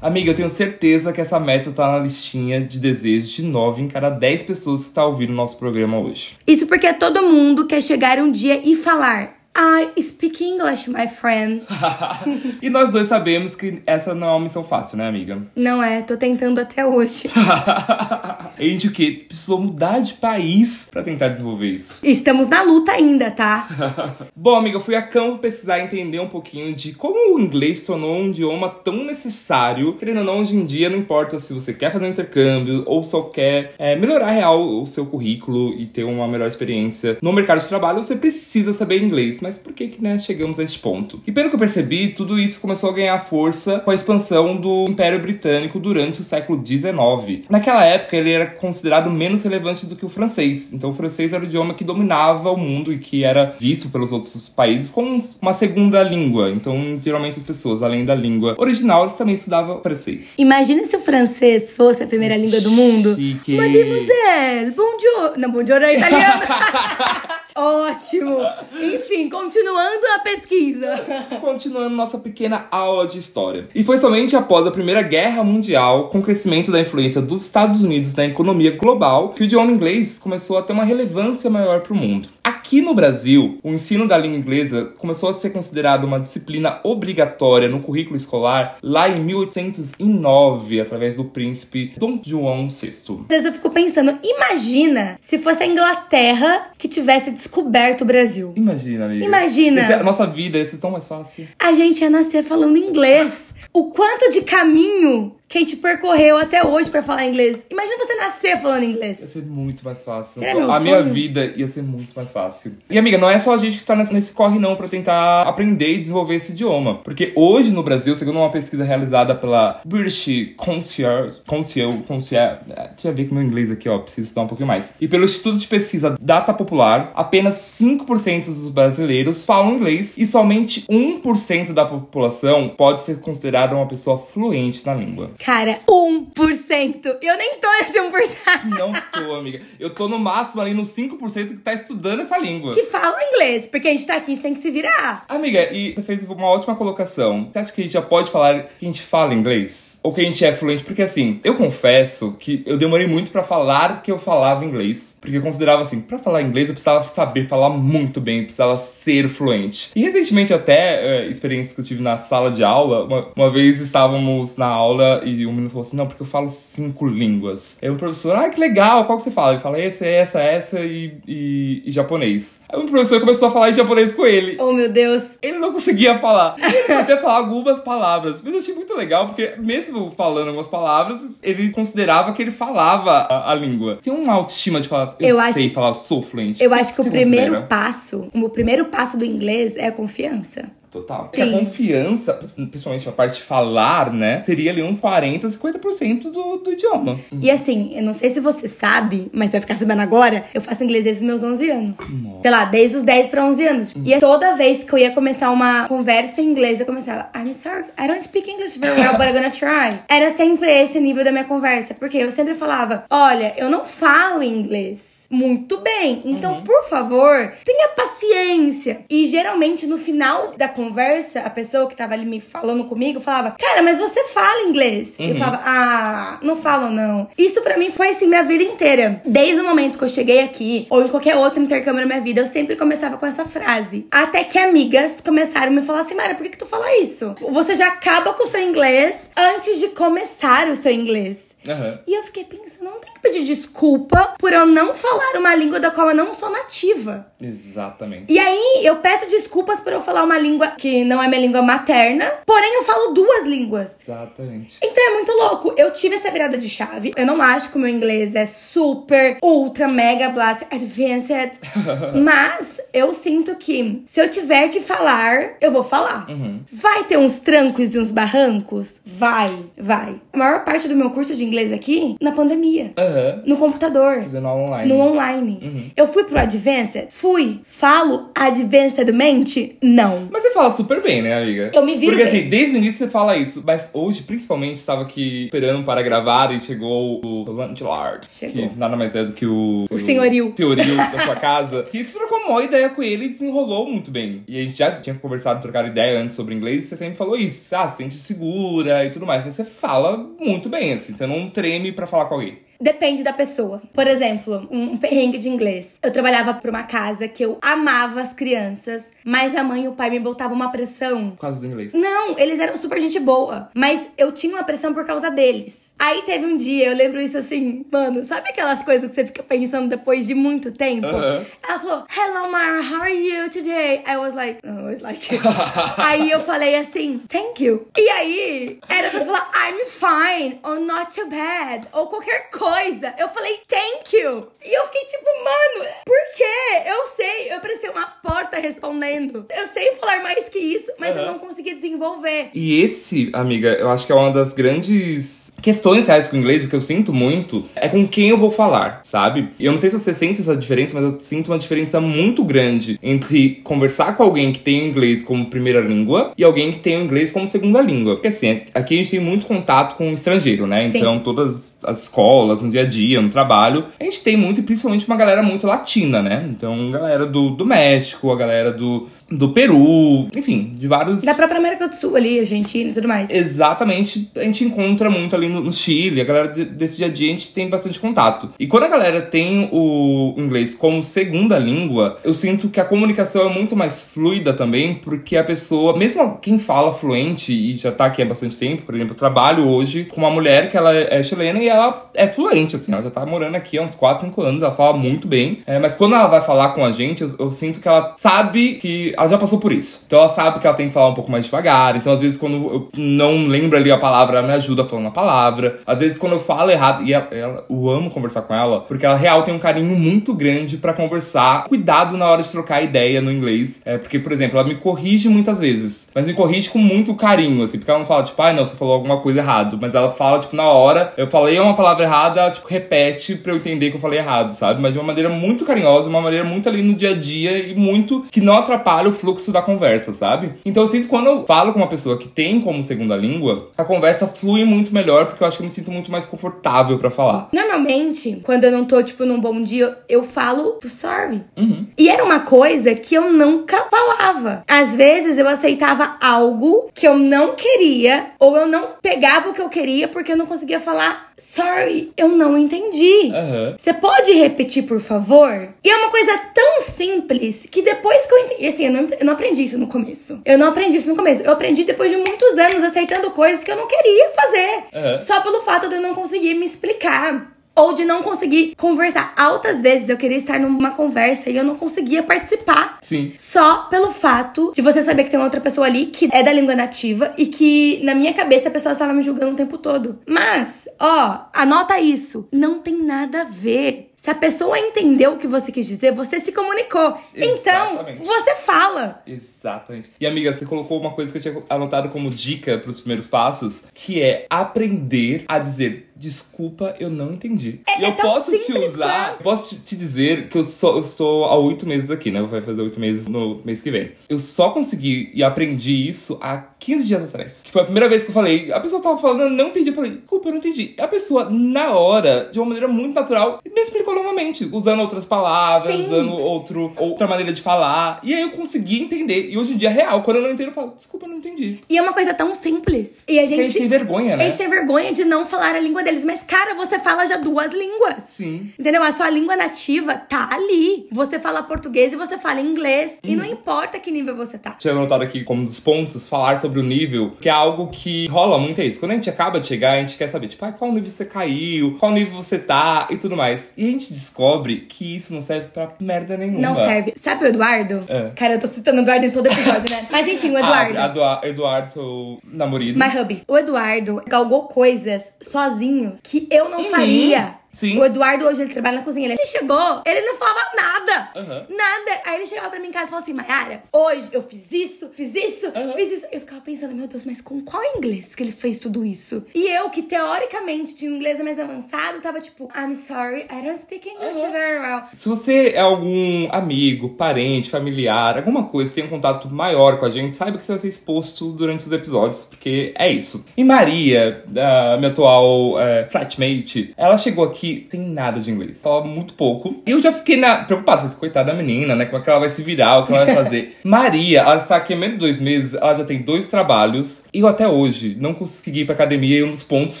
Amiga, 0.00 0.30
eu 0.30 0.34
tenho 0.34 0.48
certeza 0.48 1.12
que 1.12 1.20
essa 1.20 1.38
meta 1.38 1.70
tá 1.72 1.92
na 1.92 1.98
listinha 1.98 2.58
de 2.58 2.80
desejos 2.80 3.28
de 3.28 3.42
9 3.42 3.82
em 3.82 3.88
cada 3.88 4.08
10 4.08 4.44
pessoas 4.44 4.80
que 4.80 4.88
está 4.88 5.04
ouvindo 5.04 5.34
o 5.34 5.36
nosso 5.36 5.58
programa 5.58 5.98
hoje. 5.98 6.38
Isso 6.46 6.66
porque 6.66 6.90
todo 6.94 7.22
mundo 7.22 7.66
quer 7.66 7.82
chegar 7.82 8.18
um 8.18 8.32
dia 8.32 8.62
e 8.64 8.74
falar 8.74 9.41
I 9.54 9.92
speak 10.00 10.42
English, 10.42 10.88
my 10.88 11.06
friend. 11.06 11.62
e 12.62 12.70
nós 12.70 12.90
dois 12.90 13.08
sabemos 13.08 13.54
que 13.54 13.82
essa 13.86 14.14
não 14.14 14.26
é 14.26 14.30
uma 14.30 14.40
missão 14.40 14.64
fácil, 14.64 14.96
né, 14.96 15.06
amiga? 15.06 15.42
Não 15.54 15.82
é, 15.82 16.00
tô 16.00 16.16
tentando 16.16 16.58
até 16.58 16.86
hoje. 16.86 17.28
a 17.36 18.52
gente 18.58 18.88
o 18.88 18.92
quê? 18.92 19.24
Precisou 19.28 19.60
mudar 19.60 20.00
de 20.00 20.14
país 20.14 20.86
para 20.90 21.02
tentar 21.02 21.28
desenvolver 21.28 21.68
isso. 21.68 21.98
Estamos 22.02 22.48
na 22.48 22.62
luta 22.62 22.92
ainda, 22.92 23.30
tá? 23.30 23.68
Bom, 24.34 24.56
amiga, 24.56 24.76
eu 24.76 24.80
fui 24.80 24.94
a 24.94 25.02
campo 25.02 25.38
pesquisar 25.38 25.80
e 25.80 25.82
entender 25.82 26.18
um 26.18 26.28
pouquinho 26.28 26.74
de 26.74 26.94
como 26.94 27.36
o 27.36 27.40
inglês 27.40 27.82
tornou 27.82 28.16
um 28.16 28.30
idioma 28.30 28.70
tão 28.70 29.04
necessário. 29.04 29.92
Querendo 29.94 30.20
ou 30.20 30.24
não, 30.24 30.40
hoje 30.40 30.56
em 30.56 30.64
dia, 30.64 30.88
não 30.88 30.96
importa 30.96 31.38
se 31.38 31.52
você 31.52 31.74
quer 31.74 31.92
fazer 31.92 32.06
um 32.06 32.10
intercâmbio 32.10 32.84
ou 32.86 33.04
só 33.04 33.20
quer 33.22 33.74
é, 33.78 33.96
melhorar 33.96 34.30
real 34.30 34.66
o 34.66 34.86
seu 34.86 35.04
currículo 35.04 35.74
e 35.74 35.84
ter 35.84 36.04
uma 36.04 36.26
melhor 36.26 36.48
experiência 36.48 37.18
no 37.20 37.32
mercado 37.34 37.60
de 37.60 37.68
trabalho, 37.68 38.02
você 38.02 38.16
precisa 38.16 38.72
saber 38.72 39.02
inglês 39.02 39.41
mas 39.42 39.58
por 39.58 39.72
que 39.72 39.88
que 39.88 40.02
né, 40.02 40.18
chegamos 40.18 40.58
a 40.58 40.62
este 40.62 40.78
ponto? 40.78 41.20
E 41.26 41.32
pelo 41.32 41.48
que 41.48 41.56
eu 41.56 41.58
percebi, 41.58 42.08
tudo 42.08 42.38
isso 42.38 42.60
começou 42.60 42.88
a 42.88 42.92
ganhar 42.92 43.18
força 43.18 43.80
com 43.80 43.90
a 43.90 43.94
expansão 43.94 44.56
do 44.56 44.86
Império 44.88 45.18
Britânico 45.18 45.78
durante 45.78 46.20
o 46.20 46.24
século 46.24 46.64
XIX. 46.64 47.44
Naquela 47.50 47.84
época, 47.84 48.16
ele 48.16 48.30
era 48.30 48.46
considerado 48.46 49.10
menos 49.10 49.42
relevante 49.42 49.84
do 49.84 49.96
que 49.96 50.06
o 50.06 50.08
francês. 50.08 50.72
Então, 50.72 50.90
o 50.90 50.94
francês 50.94 51.32
era 51.32 51.42
o 51.42 51.46
idioma 51.46 51.74
que 51.74 51.84
dominava 51.84 52.50
o 52.50 52.56
mundo 52.56 52.92
e 52.92 52.98
que 52.98 53.24
era 53.24 53.56
visto 53.58 53.88
pelos 53.90 54.12
outros 54.12 54.48
países 54.48 54.88
como 54.88 55.18
uma 55.40 55.54
segunda 55.54 56.02
língua. 56.02 56.50
Então, 56.50 56.98
geralmente 57.02 57.38
as 57.38 57.44
pessoas, 57.44 57.82
além 57.82 58.04
da 58.04 58.14
língua 58.14 58.54
original, 58.58 59.04
eles 59.04 59.16
também 59.16 59.34
estudavam 59.34 59.82
francês. 59.82 60.36
Imagina 60.38 60.84
se 60.84 60.96
o 60.96 61.00
francês 61.00 61.72
fosse 61.72 62.02
a 62.02 62.06
primeira 62.06 62.36
língua 62.36 62.60
do 62.60 62.70
mundo. 62.70 63.16
Chique. 63.16 63.56
Mademoiselle, 63.56 64.70
bonjour. 64.70 65.36
Não, 65.36 65.50
bonjour 65.50 65.82
é 65.82 65.96
italiano. 65.96 66.42
Ótimo! 67.54 68.38
Enfim, 68.80 69.28
continuando 69.28 70.06
a 70.14 70.18
pesquisa. 70.20 70.92
Continuando 71.40 71.94
nossa 71.94 72.18
pequena 72.18 72.66
aula 72.70 73.06
de 73.06 73.18
história. 73.18 73.68
E 73.74 73.84
foi 73.84 73.98
somente 73.98 74.34
após 74.34 74.66
a 74.66 74.70
Primeira 74.70 75.02
Guerra 75.02 75.44
Mundial, 75.44 76.08
com 76.08 76.18
o 76.18 76.22
crescimento 76.22 76.70
da 76.70 76.80
influência 76.80 77.20
dos 77.20 77.42
Estados 77.42 77.82
Unidos 77.82 78.14
na 78.14 78.26
economia 78.26 78.76
global, 78.76 79.30
que 79.30 79.42
o 79.42 79.44
idioma 79.44 79.70
inglês 79.70 80.18
começou 80.18 80.56
a 80.56 80.62
ter 80.62 80.72
uma 80.72 80.84
relevância 80.84 81.50
maior 81.50 81.80
para 81.80 81.92
o 81.92 81.96
mundo. 81.96 82.28
Aqui 82.42 82.80
no 82.80 82.94
Brasil, 82.94 83.58
o 83.62 83.70
ensino 83.70 84.08
da 84.08 84.16
língua 84.16 84.38
inglesa 84.38 84.86
começou 84.98 85.28
a 85.28 85.34
ser 85.34 85.50
considerado 85.50 86.04
uma 86.04 86.18
disciplina 86.18 86.80
obrigatória 86.82 87.68
no 87.68 87.80
currículo 87.80 88.16
escolar 88.16 88.78
lá 88.82 89.08
em 89.08 89.20
1809, 89.20 90.80
através 90.80 91.16
do 91.16 91.24
príncipe 91.24 91.92
Dom 91.96 92.20
João 92.24 92.68
VI. 92.68 92.88
Às 92.88 93.28
vezes 93.28 93.46
eu 93.46 93.52
fico 93.52 93.70
pensando, 93.70 94.18
imagina 94.22 95.18
se 95.20 95.38
fosse 95.38 95.62
a 95.62 95.66
Inglaterra 95.66 96.70
que 96.78 96.88
tivesse 96.88 97.30
descoberto 97.42 98.02
o 98.02 98.04
Brasil. 98.04 98.52
Imagina, 98.56 99.06
amiga. 99.06 99.24
Imagina. 99.24 99.82
Esse- 99.82 99.92
a 99.94 100.02
nossa 100.04 100.26
vida 100.26 100.58
ia 100.58 100.64
ser 100.66 100.76
tão 100.78 100.90
mais 100.90 101.06
fácil. 101.06 101.46
A 101.58 101.72
gente 101.72 102.00
ia 102.00 102.08
nascer 102.10 102.42
falando 102.44 102.76
inglês. 102.76 103.52
O 103.72 103.84
quanto 103.86 104.30
de 104.30 104.42
caminho 104.42 105.34
que 105.52 105.58
a 105.58 105.60
gente 105.60 105.76
percorreu 105.76 106.38
até 106.38 106.66
hoje 106.66 106.88
pra 106.90 107.02
falar 107.02 107.26
inglês. 107.26 107.58
Imagina 107.70 107.98
você 107.98 108.14
nascer 108.14 108.56
falando 108.62 108.84
Ia 108.84 108.88
inglês. 108.88 109.18
ser 109.18 109.44
muito 109.44 109.84
mais 109.84 110.02
fácil. 110.02 110.40
Será 110.40 110.54
meu 110.54 110.72
a 110.72 110.80
minha 110.80 111.00
sonho? 111.00 111.12
vida 111.12 111.52
ia 111.54 111.68
ser 111.68 111.82
muito 111.82 112.14
mais 112.16 112.32
fácil. 112.32 112.72
E 112.88 112.98
amiga, 112.98 113.18
não 113.18 113.28
é 113.28 113.38
só 113.38 113.52
a 113.52 113.58
gente 113.58 113.78
que 113.78 113.84
tá 113.84 113.94
nesse, 113.94 114.32
corre 114.32 114.58
não 114.58 114.76
pra 114.76 114.88
tentar 114.88 115.42
aprender 115.42 115.88
e 115.92 116.00
desenvolver 116.00 116.36
esse 116.36 116.52
idioma. 116.52 117.00
Porque 117.04 117.34
hoje 117.36 117.70
no 117.70 117.82
Brasil, 117.82 118.16
segundo 118.16 118.38
uma 118.38 118.48
pesquisa 118.50 118.82
realizada 118.82 119.34
pela 119.34 119.82
British 119.84 120.54
Concierge, 120.56 121.36
Concierge, 121.46 121.98
Concierge, 122.08 122.60
deixa 122.66 123.08
eu 123.08 123.12
ver 123.12 123.26
que 123.26 123.34
meu 123.34 123.42
inglês 123.42 123.70
aqui, 123.70 123.90
ó, 123.90 123.98
preciso 123.98 124.28
estudar 124.28 124.42
um 124.44 124.48
pouquinho 124.48 124.68
mais. 124.68 124.96
E 125.02 125.06
pelo 125.06 125.26
Instituto 125.26 125.58
de 125.58 125.66
Pesquisa 125.66 126.16
Data 126.18 126.54
Popular, 126.54 127.12
apenas 127.14 127.76
5% 127.78 128.46
dos 128.46 128.70
brasileiros 128.70 129.44
falam 129.44 129.74
inglês 129.74 130.16
e 130.16 130.26
somente 130.26 130.86
1% 130.90 131.74
da 131.74 131.84
população 131.84 132.70
pode 132.70 133.02
ser 133.02 133.20
considerada 133.20 133.74
uma 133.76 133.86
pessoa 133.86 134.16
fluente 134.16 134.86
na 134.86 134.94
língua. 134.94 135.30
Cara, 135.44 135.80
1%. 135.88 137.16
Eu 137.20 137.36
nem 137.36 137.56
tô 137.58 137.68
nesse 137.80 138.00
1%. 138.00 138.78
Não 138.78 138.92
tô, 138.92 139.34
amiga. 139.34 139.60
Eu 139.78 139.90
tô 139.90 140.08
no 140.08 140.18
máximo 140.18 140.62
ali 140.62 140.72
no 140.72 140.82
5% 140.82 141.48
que 141.48 141.54
tá 141.56 141.74
estudando 141.74 142.20
essa 142.20 142.38
língua. 142.38 142.72
Que 142.72 142.84
fala 142.84 143.18
inglês, 143.32 143.66
porque 143.66 143.88
a 143.88 143.90
gente 143.90 144.06
tá 144.06 144.14
aqui, 144.16 144.32
a 144.32 144.34
gente 144.34 144.42
tem 144.42 144.54
que 144.54 144.60
se 144.60 144.70
virar. 144.70 145.24
Amiga, 145.28 145.72
e 145.72 145.94
você 145.94 146.02
fez 146.02 146.28
uma 146.28 146.46
ótima 146.46 146.76
colocação. 146.76 147.50
Você 147.52 147.58
acha 147.58 147.72
que 147.72 147.80
a 147.80 147.84
gente 147.84 147.92
já 147.92 148.02
pode 148.02 148.30
falar 148.30 148.68
que 148.78 148.86
a 148.86 148.88
gente 148.88 149.02
fala 149.02 149.34
inglês? 149.34 149.91
Ou 150.02 150.12
que 150.12 150.20
a 150.20 150.24
gente 150.24 150.44
é 150.44 150.52
fluente? 150.52 150.82
Porque 150.82 151.02
assim, 151.02 151.40
eu 151.44 151.54
confesso 151.54 152.36
que 152.38 152.62
eu 152.66 152.76
demorei 152.76 153.06
muito 153.06 153.30
pra 153.30 153.44
falar 153.44 154.02
que 154.02 154.10
eu 154.10 154.18
falava 154.18 154.64
inglês. 154.64 155.16
Porque 155.20 155.36
eu 155.36 155.42
considerava 155.42 155.82
assim, 155.82 156.00
pra 156.00 156.18
falar 156.18 156.42
inglês 156.42 156.68
eu 156.68 156.74
precisava 156.74 157.04
saber 157.04 157.44
falar 157.44 157.70
muito 157.70 158.20
bem, 158.20 158.38
eu 158.38 158.44
precisava 158.44 158.78
ser 158.78 159.28
fluente. 159.28 159.90
E 159.94 160.02
recentemente 160.02 160.52
até, 160.52 161.24
é, 161.24 161.26
experiências 161.26 161.74
que 161.74 161.80
eu 161.80 161.84
tive 161.84 162.02
na 162.02 162.16
sala 162.16 162.50
de 162.50 162.64
aula, 162.64 163.04
uma, 163.04 163.28
uma 163.36 163.50
vez 163.50 163.80
estávamos 163.80 164.56
na 164.56 164.66
aula 164.66 165.22
e 165.24 165.46
um 165.46 165.50
menino 165.50 165.70
falou 165.70 165.82
assim, 165.82 165.96
não, 165.96 166.06
porque 166.06 166.22
eu 166.22 166.26
falo 166.26 166.48
cinco 166.48 167.06
línguas. 167.06 167.76
Aí 167.80 167.88
o 167.88 167.96
professor, 167.96 168.34
ah, 168.34 168.48
que 168.48 168.58
legal, 168.58 169.04
qual 169.04 169.18
que 169.18 169.24
você 169.24 169.30
fala? 169.30 169.52
Ele 169.52 169.60
fala, 169.60 169.78
essa, 169.78 170.04
essa, 170.04 170.40
essa 170.40 170.80
e, 170.80 171.14
e, 171.26 171.82
e 171.86 171.92
japonês. 171.92 172.60
Aí 172.68 172.80
o 172.80 172.86
professor 172.86 173.20
começou 173.20 173.48
a 173.48 173.50
falar 173.50 173.70
em 173.70 173.74
japonês 173.74 174.10
com 174.10 174.26
ele. 174.26 174.56
Oh, 174.58 174.72
meu 174.72 174.90
Deus. 174.90 175.22
Ele 175.40 175.58
não 175.58 175.72
conseguia 175.72 176.18
falar. 176.18 176.56
Ele 176.58 176.82
sabia 176.86 177.18
falar 177.18 177.36
algumas 177.36 177.78
palavras. 177.78 178.40
Mas 178.42 178.52
eu 178.52 178.58
achei 178.58 178.74
muito 178.74 178.96
legal, 178.96 179.28
porque 179.28 179.54
mesmo 179.58 179.91
falando 180.16 180.48
algumas 180.48 180.68
palavras, 180.68 181.34
ele 181.42 181.70
considerava 181.70 182.32
que 182.32 182.42
ele 182.42 182.50
falava 182.50 183.10
a, 183.30 183.52
a 183.52 183.54
língua. 183.54 183.98
Tem 184.02 184.12
uma 184.12 184.32
autoestima 184.34 184.80
de 184.80 184.88
falar, 184.88 185.16
eu, 185.20 185.28
Eu 185.28 185.52
sei 185.52 185.66
acho- 185.66 185.74
falar, 185.74 185.88
eu 185.88 185.94
sou 185.94 186.22
fluente. 186.22 186.62
Eu 186.62 186.72
acho 186.74 186.94
que 186.94 187.00
o 187.00 187.04
primeiro 187.10 187.46
considera? 187.52 187.66
passo, 187.66 188.28
o 188.34 188.48
primeiro 188.48 188.86
passo 188.86 189.16
do 189.16 189.24
inglês 189.24 189.76
é 189.76 189.86
a 189.88 189.92
confiança. 189.92 190.70
Total. 190.92 191.24
Porque 191.24 191.40
a 191.40 191.46
Sim. 191.46 191.52
confiança, 191.52 192.38
principalmente 192.54 193.08
a 193.08 193.12
parte 193.12 193.36
de 193.36 193.42
falar, 193.42 194.12
né? 194.12 194.40
Teria 194.40 194.70
ali 194.70 194.82
uns 194.82 195.00
40, 195.00 195.48
50% 195.48 196.30
do, 196.30 196.58
do 196.58 196.72
idioma. 196.72 197.18
E 197.40 197.50
assim, 197.50 197.92
eu 197.96 198.02
não 198.02 198.12
sei 198.12 198.28
se 198.28 198.40
você 198.40 198.68
sabe, 198.68 199.30
mas 199.32 199.48
você 199.48 199.52
vai 199.52 199.60
ficar 199.62 199.76
sabendo 199.76 200.02
agora, 200.02 200.44
eu 200.52 200.60
faço 200.60 200.84
inglês 200.84 201.04
desde 201.04 201.22
os 201.22 201.26
meus 201.26 201.42
11 201.42 201.70
anos. 201.70 201.98
Sei 202.42 202.50
lá, 202.50 202.66
desde 202.66 202.98
os 202.98 203.02
10 203.04 203.28
pra 203.28 203.42
11 203.46 203.66
anos. 203.66 203.94
E 204.04 204.20
toda 204.20 204.54
vez 204.54 204.84
que 204.84 204.92
eu 204.92 204.98
ia 204.98 205.12
começar 205.12 205.50
uma 205.50 205.88
conversa 205.88 206.42
em 206.42 206.44
inglês, 206.44 206.78
eu 206.78 206.84
começava, 206.84 207.30
I'm 207.34 207.54
sorry, 207.54 207.86
I 207.98 208.06
don't 208.06 208.22
speak 208.22 208.50
English 208.50 208.78
very 208.78 209.00
well, 209.00 209.16
but 209.16 209.26
I'm 209.26 209.32
gonna 209.32 209.50
try. 209.50 210.00
Era 210.08 210.30
sempre 210.32 210.70
esse 210.70 211.00
nível 211.00 211.24
da 211.24 211.32
minha 211.32 211.44
conversa, 211.44 211.94
porque 211.94 212.18
eu 212.18 212.30
sempre 212.30 212.54
falava, 212.54 213.04
olha, 213.08 213.54
eu 213.56 213.70
não 213.70 213.86
falo 213.86 214.42
inglês. 214.42 215.21
Muito 215.32 215.78
bem, 215.78 216.20
então 216.26 216.62
por 216.62 216.84
favor, 216.84 217.54
tenha 217.64 217.88
paciência. 217.88 219.00
E 219.08 219.26
geralmente 219.26 219.86
no 219.86 219.96
final 219.96 220.52
da 220.58 220.68
conversa, 220.68 221.40
a 221.40 221.48
pessoa 221.48 221.88
que 221.88 221.96
tava 221.96 222.12
ali 222.12 222.26
me 222.26 222.38
falando 222.38 222.84
comigo 222.84 223.18
falava: 223.18 223.56
Cara, 223.58 223.82
mas 223.82 223.98
você 223.98 224.24
fala 224.24 224.68
inglês? 224.68 225.14
E 225.18 225.30
eu 225.30 225.36
falava: 225.36 225.62
Ah, 225.64 226.38
não 226.42 226.54
falo 226.54 226.90
não. 226.90 227.28
Isso 227.38 227.62
pra 227.62 227.78
mim 227.78 227.90
foi 227.90 228.10
assim 228.10 228.26
minha 228.26 228.42
vida 228.42 228.62
inteira. 228.62 229.22
Desde 229.24 229.58
o 229.58 229.64
momento 229.64 229.96
que 229.96 230.04
eu 230.04 230.08
cheguei 230.08 230.40
aqui, 230.40 230.86
ou 230.90 231.02
em 231.02 231.08
qualquer 231.08 231.34
outro 231.36 231.62
intercâmbio 231.62 232.02
na 232.02 232.06
minha 232.06 232.20
vida, 232.20 232.42
eu 232.42 232.46
sempre 232.46 232.76
começava 232.76 233.16
com 233.16 233.24
essa 233.24 233.46
frase. 233.46 234.06
Até 234.10 234.44
que 234.44 234.58
amigas 234.58 235.16
começaram 235.24 235.68
a 235.68 235.74
me 235.74 235.80
falar 235.80 236.00
assim: 236.00 236.14
Mara, 236.14 236.34
por 236.34 236.42
que, 236.42 236.50
que 236.50 236.58
tu 236.58 236.66
fala 236.66 236.94
isso? 236.98 237.34
Você 237.50 237.74
já 237.74 237.88
acaba 237.88 238.34
com 238.34 238.42
o 238.42 238.46
seu 238.46 238.60
inglês 238.60 239.30
antes 239.34 239.80
de 239.80 239.88
começar 239.88 240.68
o 240.68 240.76
seu 240.76 240.92
inglês. 240.92 241.51
Aham. 241.66 242.00
E 242.06 242.14
eu 242.14 242.22
fiquei 242.24 242.44
pensando, 242.44 242.84
não 242.84 243.00
tem 243.00 243.12
que 243.12 243.20
pedir 243.20 243.44
desculpa 243.44 244.34
por 244.38 244.52
eu 244.52 244.66
não 244.66 244.94
falar 244.94 245.38
uma 245.38 245.54
língua 245.54 245.78
da 245.78 245.90
qual 245.90 246.08
eu 246.10 246.16
não 246.16 246.32
sou 246.32 246.50
nativa. 246.50 247.26
Exatamente. 247.40 248.32
E 248.32 248.38
aí, 248.38 248.80
eu 248.84 248.96
peço 248.96 249.28
desculpas 249.28 249.80
por 249.80 249.92
eu 249.92 250.00
falar 250.00 250.22
uma 250.22 250.38
língua 250.38 250.68
que 250.68 251.04
não 251.04 251.22
é 251.22 251.28
minha 251.28 251.40
língua 251.40 251.62
materna, 251.62 252.32
porém 252.46 252.76
eu 252.76 252.82
falo 252.84 253.12
duas 253.12 253.44
línguas. 253.44 254.00
Exatamente. 254.02 254.78
Então 254.82 255.10
é 255.10 255.14
muito 255.14 255.32
louco. 255.32 255.74
Eu 255.76 255.92
tive 255.92 256.16
essa 256.16 256.30
virada 256.30 256.56
de 256.58 256.68
chave. 256.68 257.12
Eu 257.16 257.26
não 257.26 257.40
acho 257.40 257.70
que 257.70 257.76
o 257.76 257.80
meu 257.80 257.88
inglês 257.88 258.34
é 258.34 258.46
super, 258.46 259.38
ultra, 259.42 259.88
mega, 259.88 260.28
blast, 260.28 260.66
advanced. 260.70 261.52
mas 262.22 262.80
eu 262.92 263.12
sinto 263.12 263.54
que 263.56 264.04
se 264.10 264.20
eu 264.20 264.28
tiver 264.28 264.68
que 264.68 264.80
falar, 264.80 265.54
eu 265.60 265.70
vou 265.72 265.82
falar. 265.82 266.28
Uhum. 266.28 266.60
Vai 266.70 267.04
ter 267.04 267.16
uns 267.16 267.38
trancos 267.38 267.94
e 267.94 267.98
uns 267.98 268.10
barrancos? 268.10 269.00
Vai, 269.04 269.66
vai. 269.76 270.20
A 270.32 270.36
maior 270.36 270.64
parte 270.64 270.88
do 270.88 270.96
meu 270.96 271.10
curso 271.10 271.34
de 271.34 271.44
inglês 271.52 271.70
aqui 271.70 272.16
na 272.20 272.32
pandemia. 272.32 272.92
Aham. 272.96 273.42
No 273.46 273.56
computador. 273.58 274.22
Fazendo 274.22 274.48
aula 274.48 274.62
online. 274.68 274.88
No 274.92 274.98
online. 275.00 275.58
Uhum. 275.62 275.90
Eu 275.94 276.06
fui 276.08 276.24
pro 276.24 276.38
Advanced? 276.38 277.06
Fui. 277.10 277.60
Falo 277.62 278.30
Advancedmente? 278.34 279.76
Não. 279.82 280.28
Mas 280.30 280.42
você 280.42 280.50
fala 280.52 280.70
super 280.70 281.02
bem, 281.02 281.22
né, 281.22 281.34
amiga? 281.42 281.70
Eu 281.74 281.84
me 281.84 281.96
viro 281.96 282.12
Porque 282.16 282.30
bem. 282.30 282.40
assim, 282.40 282.48
desde 282.50 282.76
o 282.76 282.78
início 282.78 282.98
você 283.04 283.08
fala 283.08 283.36
isso. 283.36 283.62
Mas 283.64 283.90
hoje, 283.92 284.22
principalmente, 284.22 284.76
estava 284.76 285.02
aqui 285.02 285.44
esperando 285.44 285.84
para 285.84 286.02
gravar 286.02 286.52
e 286.52 286.60
chegou 286.60 287.20
o 287.24 287.50
Landlord. 287.50 288.26
Chegou. 288.30 288.70
Que 288.70 288.78
nada 288.78 288.96
mais 288.96 289.14
é 289.14 289.24
do 289.24 289.32
que 289.32 289.46
o... 289.46 289.84
O 289.90 289.98
senhorio. 289.98 290.52
senhorio 290.56 290.96
da 290.96 291.18
sua 291.20 291.36
casa. 291.42 291.86
E 291.92 292.02
você 292.04 292.18
trocou 292.18 292.38
uma 292.38 292.62
ideia 292.62 292.88
com 292.88 293.02
ele 293.02 293.26
e 293.26 293.28
desenrolou 293.28 293.86
muito 293.86 294.10
bem. 294.10 294.42
E 294.48 294.58
a 294.58 294.62
gente 294.62 294.78
já 294.78 294.92
tinha 295.00 295.14
conversado, 295.14 295.60
trocado 295.60 295.88
ideia 295.88 296.18
antes 296.20 296.34
sobre 296.34 296.54
inglês 296.54 296.84
e 296.84 296.88
você 296.88 296.96
sempre 296.96 297.16
falou 297.16 297.36
isso. 297.36 297.74
Ah, 297.74 297.88
se 297.88 297.98
sente 297.98 298.14
segura 298.16 299.04
e 299.04 299.10
tudo 299.10 299.26
mais. 299.26 299.44
Mas 299.44 299.54
você 299.54 299.64
fala 299.64 300.16
muito 300.40 300.68
bem, 300.68 300.92
assim. 300.94 301.12
Você 301.12 301.26
não 301.26 301.41
treme 301.50 301.92
pra 301.92 302.06
falar 302.06 302.26
com 302.26 302.34
alguém. 302.34 302.58
Depende 302.80 303.22
da 303.22 303.32
pessoa. 303.32 303.80
Por 303.94 304.08
exemplo, 304.08 304.66
um 304.68 304.96
perrengue 304.96 305.38
de 305.38 305.48
inglês. 305.48 306.00
Eu 306.02 306.10
trabalhava 306.10 306.52
pra 306.54 306.68
uma 306.68 306.82
casa 306.82 307.28
que 307.28 307.44
eu 307.44 307.56
amava 307.62 308.20
as 308.20 308.32
crianças, 308.32 309.04
mas 309.24 309.54
a 309.54 309.62
mãe 309.62 309.84
e 309.84 309.88
o 309.88 309.92
pai 309.92 310.10
me 310.10 310.18
botavam 310.18 310.54
uma 310.54 310.70
pressão. 310.70 311.30
Por 311.32 311.40
causa 311.40 311.60
do 311.60 311.66
inglês. 311.66 311.94
Não, 311.94 312.38
eles 312.38 312.58
eram 312.58 312.76
super 312.76 313.00
gente 313.00 313.18
boa, 313.20 313.70
mas 313.74 314.08
eu 314.16 314.32
tinha 314.32 314.54
uma 314.54 314.64
pressão 314.64 314.92
por 314.92 315.04
causa 315.04 315.30
deles. 315.30 315.82
Aí 315.98 316.22
teve 316.22 316.44
um 316.44 316.56
dia, 316.56 316.88
eu 316.88 316.96
lembro 316.96 317.20
isso 317.20 317.38
assim, 317.38 317.86
mano, 317.92 318.24
sabe 318.24 318.48
aquelas 318.48 318.82
coisas 318.82 319.08
que 319.08 319.14
você 319.14 319.24
fica 319.24 319.40
pensando 319.40 319.88
depois 319.88 320.26
de 320.26 320.34
muito 320.34 320.72
tempo? 320.72 321.06
Aham. 321.06 321.46
Ela 321.62 321.78
falou, 321.78 322.04
Hello 322.10 322.50
Mara, 322.50 322.82
how 322.82 323.02
are 323.02 323.14
you 323.14 323.48
today? 323.48 324.02
I 324.04 324.16
was 324.16 324.34
like, 324.34 324.58
I 324.66 324.82
was 324.82 325.00
like. 325.00 325.28
aí 325.98 326.28
eu 326.28 326.40
falei 326.40 326.74
assim, 326.74 327.22
thank 327.28 327.62
you. 327.62 327.86
E 327.96 328.08
aí 328.08 328.80
era 328.88 329.10
pra 329.10 329.24
falar, 329.24 329.48
I'm 329.54 329.86
fine, 329.86 330.60
or 330.64 330.80
not 330.80 331.14
too 331.14 331.28
bad, 331.28 331.86
ou 331.92 332.08
qualquer 332.08 332.50
coisa. 332.50 333.14
Eu 333.16 333.28
falei, 333.28 333.60
thank 333.68 334.16
you. 334.16 334.48
E 334.64 334.76
eu 334.76 334.84
fiquei 334.86 335.04
tipo, 335.04 335.24
mano, 335.44 335.88
por 336.04 336.36
quê? 336.36 336.90
Eu 336.90 337.06
sei, 337.06 337.52
eu 337.52 337.60
parecia 337.60 337.92
uma 337.92 338.06
porta 338.06 338.58
respondendo. 338.58 339.11
Eu 339.14 339.66
sei 339.72 339.92
falar 340.00 340.22
mais 340.22 340.48
que 340.48 340.58
isso, 340.58 340.90
mas 340.98 341.16
eu 341.16 341.22
Aham. 341.22 341.32
não 341.32 341.38
conseguia 341.38 341.74
desenvolver. 341.74 342.50
E 342.54 342.80
esse, 342.82 343.30
amiga, 343.32 343.70
eu 343.78 343.90
acho 343.90 344.06
que 344.06 344.12
é 344.12 344.14
uma 344.14 344.30
das 344.30 344.52
grandes 344.52 345.52
questões 345.60 346.06
reais 346.06 346.26
com 346.26 346.36
o 346.36 346.38
inglês, 346.38 346.64
o 346.64 346.68
que 346.68 346.76
eu 346.76 346.80
sinto 346.80 347.12
muito, 347.12 347.64
é 347.74 347.88
com 347.88 348.06
quem 348.06 348.28
eu 348.28 348.36
vou 348.36 348.50
falar, 348.50 349.00
sabe? 349.04 349.48
E 349.58 349.66
eu 349.66 349.72
não 349.72 349.78
sei 349.78 349.90
se 349.90 349.98
você 349.98 350.14
sente 350.14 350.40
essa 350.40 350.56
diferença, 350.56 350.98
mas 350.98 351.14
eu 351.14 351.20
sinto 351.20 351.50
uma 351.50 351.58
diferença 351.58 352.00
muito 352.00 352.44
grande 352.44 352.98
entre 353.02 353.60
conversar 353.64 354.16
com 354.16 354.22
alguém 354.22 354.52
que 354.52 354.60
tem 354.60 354.82
o 354.82 354.86
inglês 354.86 355.22
como 355.22 355.46
primeira 355.46 355.80
língua 355.80 356.32
e 356.36 356.44
alguém 356.44 356.72
que 356.72 356.78
tem 356.78 356.96
o 356.96 357.04
inglês 357.04 357.30
como 357.30 357.46
segunda 357.48 357.80
língua. 357.80 358.14
Porque 358.14 358.28
assim, 358.28 358.62
aqui 358.74 358.94
a 358.94 358.96
gente 358.98 359.10
tem 359.10 359.20
muito 359.20 359.46
contato 359.46 359.96
com 359.96 360.10
o 360.10 360.14
estrangeiro, 360.14 360.66
né? 360.66 360.90
Sim. 360.90 360.98
Então 360.98 361.18
todas 361.18 361.71
as 361.82 362.02
escolas, 362.02 362.62
no 362.62 362.70
dia 362.70 362.82
a 362.82 362.86
dia, 362.86 363.20
no 363.20 363.28
trabalho, 363.28 363.86
a 363.98 364.04
gente 364.04 364.22
tem 364.22 364.36
muito, 364.36 364.60
e 364.60 364.62
principalmente 364.62 365.06
uma 365.06 365.16
galera 365.16 365.42
muito 365.42 365.66
latina, 365.66 366.22
né? 366.22 366.46
Então, 366.50 366.90
galera 366.90 367.26
do, 367.26 367.50
do 367.50 367.64
México, 367.64 368.30
a 368.30 368.36
galera 368.36 368.70
do, 368.72 369.08
do 369.30 369.50
Peru, 369.50 370.28
enfim, 370.36 370.72
de 370.74 370.86
vários. 370.86 371.22
Da 371.22 371.34
própria 371.34 371.58
América 371.58 371.88
do 371.88 371.94
Sul 371.94 372.16
ali, 372.16 372.40
Argentina 372.40 372.90
e 372.90 372.94
tudo 372.94 373.08
mais. 373.08 373.30
Exatamente, 373.30 374.30
a 374.36 374.44
gente 374.44 374.64
encontra 374.64 375.08
muito 375.08 375.34
ali 375.34 375.48
no, 375.48 375.60
no 375.60 375.72
Chile, 375.72 376.20
a 376.20 376.24
galera 376.24 376.48
de- 376.48 376.64
desse 376.64 376.96
dia 376.96 377.06
a 377.06 377.10
dia 377.10 377.28
a 377.28 377.30
gente 377.30 377.52
tem 377.52 377.68
bastante 377.68 377.98
contato. 377.98 378.50
E 378.58 378.66
quando 378.66 378.84
a 378.84 378.88
galera 378.88 379.20
tem 379.22 379.68
o 379.72 380.34
inglês 380.36 380.74
como 380.74 381.02
segunda 381.02 381.58
língua, 381.58 382.18
eu 382.24 382.34
sinto 382.34 382.68
que 382.68 382.80
a 382.80 382.84
comunicação 382.84 383.48
é 383.48 383.52
muito 383.52 383.74
mais 383.76 384.04
fluida 384.12 384.52
também, 384.52 384.94
porque 384.94 385.36
a 385.36 385.44
pessoa, 385.44 385.96
mesmo 385.96 386.38
quem 386.40 386.58
fala 386.58 386.92
fluente 386.92 387.52
e 387.52 387.76
já 387.76 387.92
tá 387.92 388.06
aqui 388.06 388.22
há 388.22 388.26
bastante 388.26 388.56
tempo, 388.58 388.82
por 388.82 388.94
exemplo, 388.94 389.12
eu 389.12 389.18
trabalho 389.18 389.66
hoje 389.68 390.04
com 390.04 390.20
uma 390.20 390.30
mulher 390.30 390.70
que 390.70 390.76
ela 390.76 390.94
é 390.94 391.22
chilena 391.22 391.58
e 391.62 391.68
ela 391.72 392.10
é 392.14 392.26
fluente, 392.26 392.76
assim, 392.76 392.92
ela 392.92 393.02
já 393.02 393.10
tá 393.10 393.24
morando 393.26 393.54
aqui 393.56 393.78
há 393.78 393.82
uns 393.82 393.94
4, 393.94 394.26
5 394.26 394.42
anos, 394.42 394.62
ela 394.62 394.72
fala 394.72 394.96
muito 394.96 395.26
bem, 395.26 395.58
É, 395.66 395.78
mas 395.78 395.94
quando 395.94 396.14
ela 396.14 396.26
vai 396.26 396.40
falar 396.40 396.70
com 396.70 396.84
a 396.84 396.92
gente, 396.92 397.22
eu, 397.22 397.34
eu 397.38 397.50
sinto 397.50 397.80
que 397.80 397.88
ela 397.88 398.14
sabe 398.16 398.74
que 398.74 399.12
ela 399.16 399.28
já 399.28 399.38
passou 399.38 399.58
por 399.58 399.72
isso. 399.72 400.04
Então 400.06 400.18
ela 400.18 400.28
sabe 400.28 400.58
que 400.60 400.66
ela 400.66 400.76
tem 400.76 400.88
que 400.88 400.94
falar 400.94 401.08
um 401.08 401.14
pouco 401.14 401.30
mais 401.30 401.44
devagar, 401.44 401.96
então 401.96 402.12
às 402.12 402.20
vezes 402.20 402.36
quando 402.38 402.54
eu 402.56 402.88
não 402.96 403.46
lembro 403.46 403.76
ali 403.76 403.90
a 403.90 403.98
palavra, 403.98 404.38
ela 404.38 404.46
me 404.46 404.52
ajuda 404.54 404.84
falando 404.84 405.08
a 405.08 405.10
palavra. 405.10 405.80
Às 405.86 405.98
vezes 406.00 406.18
quando 406.18 406.32
eu 406.34 406.40
falo 406.40 406.70
errado, 406.70 407.02
e 407.02 407.12
ela, 407.12 407.28
ela- 407.30 407.64
eu 407.68 407.88
amo 407.90 408.10
conversar 408.10 408.42
com 408.42 408.54
ela, 408.54 408.80
porque 408.80 409.04
ela 409.06 409.16
real 409.16 409.42
tem 409.42 409.54
um 409.54 409.58
carinho 409.58 409.96
muito 409.96 410.34
grande 410.34 410.76
pra 410.76 410.92
conversar. 410.92 411.64
Cuidado 411.64 412.16
na 412.16 412.26
hora 412.28 412.42
de 412.42 412.50
trocar 412.50 412.82
ideia 412.82 413.20
no 413.20 413.30
inglês, 413.30 413.80
é, 413.84 413.98
porque, 413.98 414.18
por 414.18 414.32
exemplo, 414.32 414.58
ela 414.58 414.66
me 414.68 414.74
corrige 414.74 415.28
muitas 415.28 415.58
vezes, 415.58 416.08
mas 416.14 416.26
me 416.26 416.34
corrige 416.34 416.68
com 416.70 416.78
muito 416.78 417.14
carinho, 417.14 417.62
assim, 417.64 417.78
porque 417.78 417.90
ela 417.90 418.00
não 418.00 418.06
fala, 418.06 418.22
tipo, 418.24 418.40
ai, 418.42 418.54
não, 418.54 418.64
você 418.64 418.76
falou 418.76 418.94
alguma 418.94 419.18
coisa 419.18 419.40
errado, 419.40 419.78
mas 419.80 419.94
ela 419.94 420.10
fala, 420.10 420.40
tipo, 420.40 420.54
na 420.56 420.64
hora, 420.64 421.12
eu 421.16 421.30
falei 421.30 421.58
uma 421.62 421.74
palavra 421.74 422.04
errada, 422.04 422.50
tipo, 422.50 422.68
repete 422.68 423.34
pra 423.34 423.52
eu 423.52 423.56
entender 423.56 423.90
que 423.90 423.96
eu 423.96 424.00
falei 424.00 424.18
errado, 424.18 424.52
sabe? 424.52 424.80
Mas 424.80 424.92
de 424.92 424.98
uma 424.98 425.06
maneira 425.06 425.28
muito 425.28 425.64
carinhosa, 425.64 426.08
uma 426.08 426.20
maneira 426.20 426.44
muito 426.44 426.68
ali 426.68 426.82
no 426.82 426.94
dia 426.94 427.10
a 427.10 427.14
dia 427.14 427.58
e 427.58 427.74
muito 427.74 428.24
que 428.30 428.40
não 428.40 428.58
atrapalha 428.58 429.08
o 429.08 429.12
fluxo 429.12 429.52
da 429.52 429.62
conversa, 429.62 430.12
sabe? 430.12 430.54
Então 430.64 430.82
eu 430.82 430.88
sinto 430.88 431.04
que 431.04 431.08
quando 431.08 431.26
eu 431.26 431.44
falo 431.46 431.72
com 431.72 431.78
uma 431.78 431.88
pessoa 431.88 432.18
que 432.18 432.28
tem 432.28 432.60
como 432.60 432.82
segunda 432.82 433.16
língua, 433.16 433.70
a 433.76 433.84
conversa 433.84 434.26
flui 434.26 434.64
muito 434.64 434.92
melhor, 434.92 435.26
porque 435.26 435.42
eu 435.42 435.46
acho 435.46 435.56
que 435.56 435.62
eu 435.62 435.66
me 435.66 435.70
sinto 435.70 435.90
muito 435.90 436.10
mais 436.10 436.26
confortável 436.26 436.98
pra 436.98 437.10
falar. 437.10 437.48
Normalmente, 437.52 438.40
quando 438.42 438.64
eu 438.64 438.72
não 438.72 438.84
tô, 438.84 439.02
tipo, 439.02 439.24
num 439.24 439.40
bom 439.40 439.62
dia, 439.62 439.98
eu 440.08 440.22
falo 440.22 440.78
sorry. 440.86 441.42
Uhum. 441.56 441.86
E 441.98 442.08
era 442.08 442.24
uma 442.24 442.40
coisa 442.40 442.94
que 442.94 443.14
eu 443.14 443.32
nunca 443.32 443.84
falava. 443.90 444.62
Às 444.68 444.94
vezes 444.94 445.38
eu 445.38 445.48
aceitava 445.48 446.16
algo 446.20 446.90
que 446.94 447.06
eu 447.06 447.18
não 447.18 447.54
queria, 447.54 448.32
ou 448.38 448.56
eu 448.56 448.68
não 448.68 448.88
pegava 449.00 449.48
o 449.48 449.52
que 449.52 449.60
eu 449.60 449.68
queria 449.68 450.08
porque 450.08 450.32
eu 450.32 450.36
não 450.36 450.46
conseguia 450.46 450.80
falar 450.80 451.31
sorry, 451.38 452.12
eu 452.16 452.28
não 452.28 452.56
entendi. 452.56 453.30
Aham. 453.32 453.74
Você 453.78 453.92
pode 453.92 454.32
repetir, 454.32 454.84
por 454.84 455.00
favor? 455.00 455.68
E 455.82 455.90
é 455.90 455.96
uma 455.96 456.10
coisa 456.10 456.38
tão 456.54 456.80
simples 456.80 457.66
que 457.70 457.82
depois 457.82 458.26
que 458.26 458.34
eu 458.34 458.38
entendi. 458.38 458.66
Assim, 458.66 458.86
eu 458.86 458.92
não, 458.92 459.08
eu 459.18 459.26
não 459.26 459.32
aprendi 459.32 459.62
isso 459.64 459.78
no 459.78 459.86
começo. 459.86 460.40
Eu 460.44 460.58
não 460.58 460.68
aprendi 460.68 460.96
isso 460.96 461.08
no 461.08 461.16
começo. 461.16 461.42
Eu 461.42 461.52
aprendi 461.52 461.84
depois 461.84 462.10
de 462.10 462.16
muitos 462.16 462.58
anos 462.58 462.82
aceitando 462.84 463.30
coisas 463.30 463.62
que 463.62 463.70
eu 463.70 463.76
não 463.76 463.86
queria 463.86 464.30
fazer. 464.30 464.84
Aham. 464.94 465.20
Só 465.20 465.40
pelo 465.40 465.60
fato 465.62 465.88
de 465.88 465.96
eu 465.96 466.00
não 466.00 466.14
conseguir 466.14 466.54
me 466.54 466.66
explicar. 466.66 467.51
Ou 467.74 467.94
de 467.94 468.04
não 468.04 468.22
conseguir 468.22 468.74
conversar. 468.76 469.32
Altas 469.36 469.80
vezes 469.80 470.08
eu 470.08 470.16
queria 470.16 470.36
estar 470.36 470.58
numa 470.58 470.90
conversa 470.90 471.50
e 471.50 471.56
eu 471.56 471.64
não 471.64 471.76
conseguia 471.76 472.22
participar. 472.22 472.98
Sim. 473.02 473.32
Só 473.36 473.84
pelo 473.84 474.10
fato 474.10 474.72
de 474.74 474.82
você 474.82 475.02
saber 475.02 475.24
que 475.24 475.30
tem 475.30 475.40
outra 475.40 475.60
pessoa 475.60 475.86
ali 475.86 476.06
que 476.06 476.28
é 476.32 476.42
da 476.42 476.52
língua 476.52 476.74
nativa 476.74 477.34
e 477.36 477.46
que, 477.46 478.00
na 478.04 478.14
minha 478.14 478.32
cabeça, 478.34 478.68
a 478.68 478.72
pessoa 478.72 478.92
estava 478.92 479.12
me 479.12 479.22
julgando 479.22 479.52
o 479.52 479.56
tempo 479.56 479.78
todo. 479.78 480.18
Mas, 480.26 480.88
ó, 481.00 481.46
anota 481.52 481.98
isso. 481.98 482.48
Não 482.52 482.78
tem 482.78 483.02
nada 483.02 483.42
a 483.42 483.44
ver. 483.44 484.12
Se 484.22 484.30
a 484.30 484.36
pessoa 484.36 484.78
entendeu 484.78 485.32
o 485.32 485.36
que 485.36 485.48
você 485.48 485.72
quis 485.72 485.84
dizer, 485.84 486.12
você 486.12 486.38
se 486.38 486.52
comunicou. 486.52 487.18
Então, 487.34 487.94
Exatamente. 487.94 488.24
você 488.24 488.54
fala. 488.54 489.20
Exatamente. 489.26 490.12
E 490.20 490.24
amiga, 490.24 490.52
você 490.52 490.64
colocou 490.64 491.00
uma 491.00 491.10
coisa 491.10 491.32
que 491.32 491.38
eu 491.38 491.42
tinha 491.42 491.64
anotado 491.68 492.08
como 492.08 492.30
dica 492.30 492.78
pros 492.78 493.00
primeiros 493.00 493.26
passos, 493.26 493.86
que 493.92 494.22
é 494.22 494.46
aprender 494.48 495.44
a 495.48 495.58
dizer 495.58 496.11
desculpa, 496.22 496.94
eu 497.00 497.10
não 497.10 497.32
entendi. 497.32 497.80
É- 497.86 498.00
e 498.00 498.04
é 498.04 498.08
eu 498.08 498.12
tão 498.12 498.32
posso 498.32 498.56
te 498.56 498.72
usar, 498.72 499.38
posso 499.42 499.76
te, 499.76 499.96
dizer 499.96 500.48
que 500.48 500.56
eu 500.56 500.64
só 500.64 500.92
eu 500.96 501.00
estou 501.00 501.44
há 501.46 501.56
oito 501.58 501.84
meses 501.84 502.10
aqui, 502.10 502.30
né? 502.30 502.40
Vai 502.42 502.62
fazer 502.62 502.80
oito 502.80 503.00
meses 503.00 503.26
no 503.26 503.60
mês 503.64 503.80
que 503.80 503.90
vem. 503.90 504.12
Eu 504.28 504.38
só 504.38 504.70
consegui 504.70 505.30
e 505.34 505.42
aprendi 505.42 506.08
isso 506.08 506.38
há 506.40 506.58
15 506.78 507.06
dias 507.08 507.24
atrás. 507.24 507.60
Que 507.64 507.72
foi 507.72 507.82
a 507.82 507.84
primeira 507.84 508.08
vez 508.08 508.22
que 508.24 508.30
eu 508.30 508.34
falei, 508.34 508.72
a 508.72 508.78
pessoa 508.78 509.02
tava 509.02 509.18
falando, 509.18 509.42
eu 509.42 509.50
não 509.50 509.68
entendi. 509.68 509.88
Eu 509.90 509.94
falei, 509.94 510.12
desculpa, 510.12 510.48
eu 510.48 510.52
não 510.52 510.58
entendi. 510.58 510.94
E 510.96 511.00
a 511.00 511.08
pessoa, 511.08 511.48
na 511.50 511.92
hora, 511.92 512.48
de 512.52 512.58
uma 512.58 512.66
maneira 512.66 512.86
muito 512.88 513.14
natural, 513.14 513.60
me 513.64 513.80
explicou 513.80 514.14
novamente, 514.14 514.68
usando 514.72 515.00
outras 515.00 515.26
palavras, 515.26 515.94
Sim. 515.94 516.02
usando 516.02 516.32
outro, 516.34 516.92
outra 516.96 517.26
maneira 517.26 517.52
de 517.52 517.60
falar. 517.60 518.20
E 518.22 518.32
aí 518.32 518.42
eu 518.42 518.50
consegui 518.50 519.00
entender. 519.02 519.50
E 519.50 519.58
hoje 519.58 519.72
em 519.72 519.76
dia 519.76 519.88
é 519.90 519.92
real. 519.92 520.22
Quando 520.22 520.36
eu 520.36 520.42
não 520.44 520.52
entendo, 520.52 520.68
eu 520.68 520.74
falo, 520.74 520.94
desculpa, 520.96 521.26
eu 521.26 521.30
não 521.30 521.38
entendi. 521.38 521.80
E 521.88 521.98
é 521.98 522.02
uma 522.02 522.12
coisa 522.12 522.32
tão 522.32 522.54
simples. 522.54 523.18
E 523.28 523.38
a 523.38 523.42
Porque 523.42 523.54
a 523.54 523.56
gente, 523.56 523.66
gente 523.72 523.78
tem 523.78 523.88
vergonha, 523.88 524.34
a 524.34 524.36
né? 524.36 524.44
gente 524.46 524.58
tem 524.58 524.68
vergonha 524.70 525.12
de 525.12 525.24
não 525.24 525.44
falar 525.44 525.74
a 525.74 525.80
língua 525.80 526.02
deles. 526.12 526.24
Mas, 526.24 526.42
cara, 526.42 526.74
você 526.74 526.98
fala 526.98 527.26
já 527.26 527.36
duas 527.36 527.72
línguas. 527.72 528.22
Sim. 528.28 528.70
Entendeu? 528.78 529.02
A 529.02 529.12
sua 529.12 529.28
língua 529.30 529.56
nativa 529.56 530.14
tá 530.14 530.48
ali. 530.52 531.06
Você 531.10 531.38
fala 531.38 531.62
português 531.62 532.12
e 532.12 532.16
você 532.16 532.38
fala 532.38 532.60
inglês. 532.60 533.12
E 533.22 533.30
Uhum. 533.32 533.36
não 533.38 533.44
importa 533.46 533.98
que 533.98 534.10
nível 534.10 534.36
você 534.36 534.58
tá. 534.58 534.72
Tinha 534.72 534.92
anotado 534.92 535.24
aqui 535.24 535.44
como 535.44 535.62
um 535.62 535.64
dos 535.64 535.80
pontos 535.80 536.28
falar 536.28 536.58
sobre 536.60 536.78
o 536.80 536.82
nível, 536.82 537.32
que 537.40 537.48
é 537.48 537.52
algo 537.52 537.88
que 537.88 538.26
rola 538.28 538.58
muito 538.58 538.80
é 538.80 538.84
isso. 538.84 539.00
Quando 539.00 539.12
a 539.12 539.14
gente 539.14 539.28
acaba 539.30 539.58
de 539.60 539.66
chegar, 539.66 539.92
a 539.92 539.96
gente 540.00 540.16
quer 540.16 540.28
saber, 540.28 540.48
tipo, 540.48 540.64
ah, 540.64 540.72
qual 540.72 540.92
nível 540.92 541.10
você 541.10 541.24
caiu, 541.24 541.96
qual 541.98 542.12
nível 542.12 542.34
você 542.42 542.58
tá 542.58 543.08
e 543.10 543.16
tudo 543.16 543.36
mais. 543.36 543.72
E 543.76 543.86
a 543.86 543.90
gente 543.90 544.12
descobre 544.12 544.80
que 544.88 545.16
isso 545.16 545.32
não 545.32 545.40
serve 545.40 545.68
pra 545.68 545.88
merda 546.00 546.36
nenhuma. 546.36 546.60
Não 546.60 546.74
serve. 546.76 547.14
Sabe 547.16 547.44
o 547.44 547.48
Eduardo? 547.48 548.04
É. 548.08 548.30
Cara, 548.36 548.54
eu 548.54 548.60
tô 548.60 548.66
citando 548.66 548.98
o 548.98 549.02
Eduardo 549.02 549.26
em 549.26 549.30
todo 549.30 549.46
episódio, 549.46 549.90
né? 549.90 550.06
Mas 550.10 550.26
enfim, 550.28 550.50
o 550.50 550.58
Eduardo. 550.58 550.98
Ah, 550.98 551.06
Eduardo, 551.06 551.46
Eduardo, 551.46 551.90
seu 551.90 552.38
namorado. 552.44 552.72
My 552.98 553.20
hubby. 553.20 553.42
O 553.46 553.56
Eduardo 553.56 554.22
galgou 554.26 554.64
coisas 554.64 555.32
sozinho 555.42 556.01
que 556.22 556.48
eu 556.50 556.68
não 556.68 556.80
Uhum. 556.80 556.90
faria. 556.90 557.54
Sim. 557.72 557.98
O 557.98 558.04
Eduardo 558.04 558.44
hoje, 558.46 558.62
ele 558.62 558.72
trabalha 558.72 558.98
na 558.98 559.02
cozinha. 559.02 559.26
Ele 559.28 559.46
chegou, 559.46 560.02
ele 560.04 560.20
não 560.22 560.34
falava 560.34 560.70
nada. 560.76 561.30
Uhum. 561.34 561.74
Nada. 561.76 562.20
Aí 562.26 562.36
ele 562.36 562.46
chegava 562.46 562.68
pra 562.70 562.78
mim 562.78 562.88
em 562.88 562.92
casa 562.92 563.06
e 563.06 563.08
falava 563.08 563.24
assim, 563.24 563.32
Mayara, 563.32 563.82
hoje 563.92 564.28
eu 564.32 564.42
fiz 564.42 564.70
isso, 564.70 565.10
fiz 565.14 565.34
isso, 565.34 565.66
Uhum. 565.74 565.94
fiz 565.94 566.12
isso. 566.12 566.26
Eu 566.30 566.40
ficava 566.40 566.60
pensando, 566.60 566.94
meu 566.94 567.06
Deus, 567.08 567.24
mas 567.24 567.40
com 567.40 567.60
qual 567.62 567.82
inglês 567.96 568.34
que 568.34 568.42
ele 568.42 568.52
fez 568.52 568.78
tudo 568.78 569.04
isso? 569.04 569.44
E 569.54 569.68
eu, 569.68 569.88
que 569.90 570.02
teoricamente 570.02 570.94
tinha 570.94 571.10
um 571.10 571.16
inglês 571.16 571.40
mais 571.40 571.58
avançado, 571.58 572.20
tava 572.20 572.40
tipo, 572.40 572.68
I'm 572.76 572.94
sorry, 572.94 573.46
I 573.50 573.62
don't 573.64 573.80
speak 573.80 574.06
English 574.08 574.38
Uhum. 574.38 574.52
very 574.52 574.78
well. 574.78 575.04
Se 575.14 575.28
você 575.28 575.70
é 575.70 575.80
algum 575.80 576.48
amigo, 576.52 577.10
parente, 577.10 577.70
familiar, 577.70 578.36
alguma 578.36 578.64
coisa 578.64 578.90
que 578.90 578.96
tem 578.96 579.04
um 579.04 579.08
contato 579.10 579.48
maior 579.48 579.98
com 579.98 580.04
a 580.06 580.10
gente, 580.10 580.34
saiba 580.34 580.58
que 580.58 580.64
você 580.64 580.72
vai 580.72 580.78
ser 580.78 580.88
exposto 580.88 581.50
durante 581.52 581.86
os 581.86 581.92
episódios, 581.92 582.44
porque 582.44 582.92
é 582.98 583.10
isso. 583.10 583.44
E 583.56 583.64
Maria, 583.64 584.44
a 584.92 584.96
minha 584.98 585.10
atual 585.10 585.80
é, 585.80 586.04
flatmate, 586.10 586.92
ela 586.96 587.16
chegou 587.16 587.44
aqui 587.44 587.61
sem 587.90 588.00
nada 588.00 588.40
de 588.40 588.50
inglês. 588.50 588.80
Fala 588.82 589.04
muito 589.04 589.34
pouco. 589.34 589.76
E 589.86 589.90
eu 589.90 590.00
já 590.00 590.12
fiquei 590.12 590.36
na, 590.36 590.56
preocupado. 590.64 591.02
Falei, 591.02 591.16
coitada 591.18 591.52
da 591.52 591.56
menina, 591.56 591.94
né? 591.94 592.04
Como 592.06 592.18
é 592.20 592.24
que 592.24 592.30
ela 592.30 592.40
vai 592.40 592.50
se 592.50 592.62
virar, 592.62 592.98
o 592.98 593.06
que 593.06 593.12
ela 593.14 593.24
vai 593.24 593.34
fazer. 593.34 593.76
Maria, 593.84 594.40
ela 594.40 594.56
está 594.56 594.76
aqui 594.76 594.92
há 594.94 594.96
menos 594.96 595.14
de 595.14 595.20
dois 595.20 595.40
meses, 595.40 595.74
ela 595.74 595.94
já 595.94 596.04
tem 596.04 596.20
dois 596.22 596.46
trabalhos. 596.48 597.24
E 597.32 597.40
eu 597.40 597.46
até 597.48 597.66
hoje 597.68 598.16
não 598.20 598.34
consegui 598.34 598.80
ir 598.80 598.84
pra 598.84 598.94
academia 598.94 599.38
e 599.38 599.44
um 599.44 599.50
dos 599.50 599.62
pontos 599.62 600.00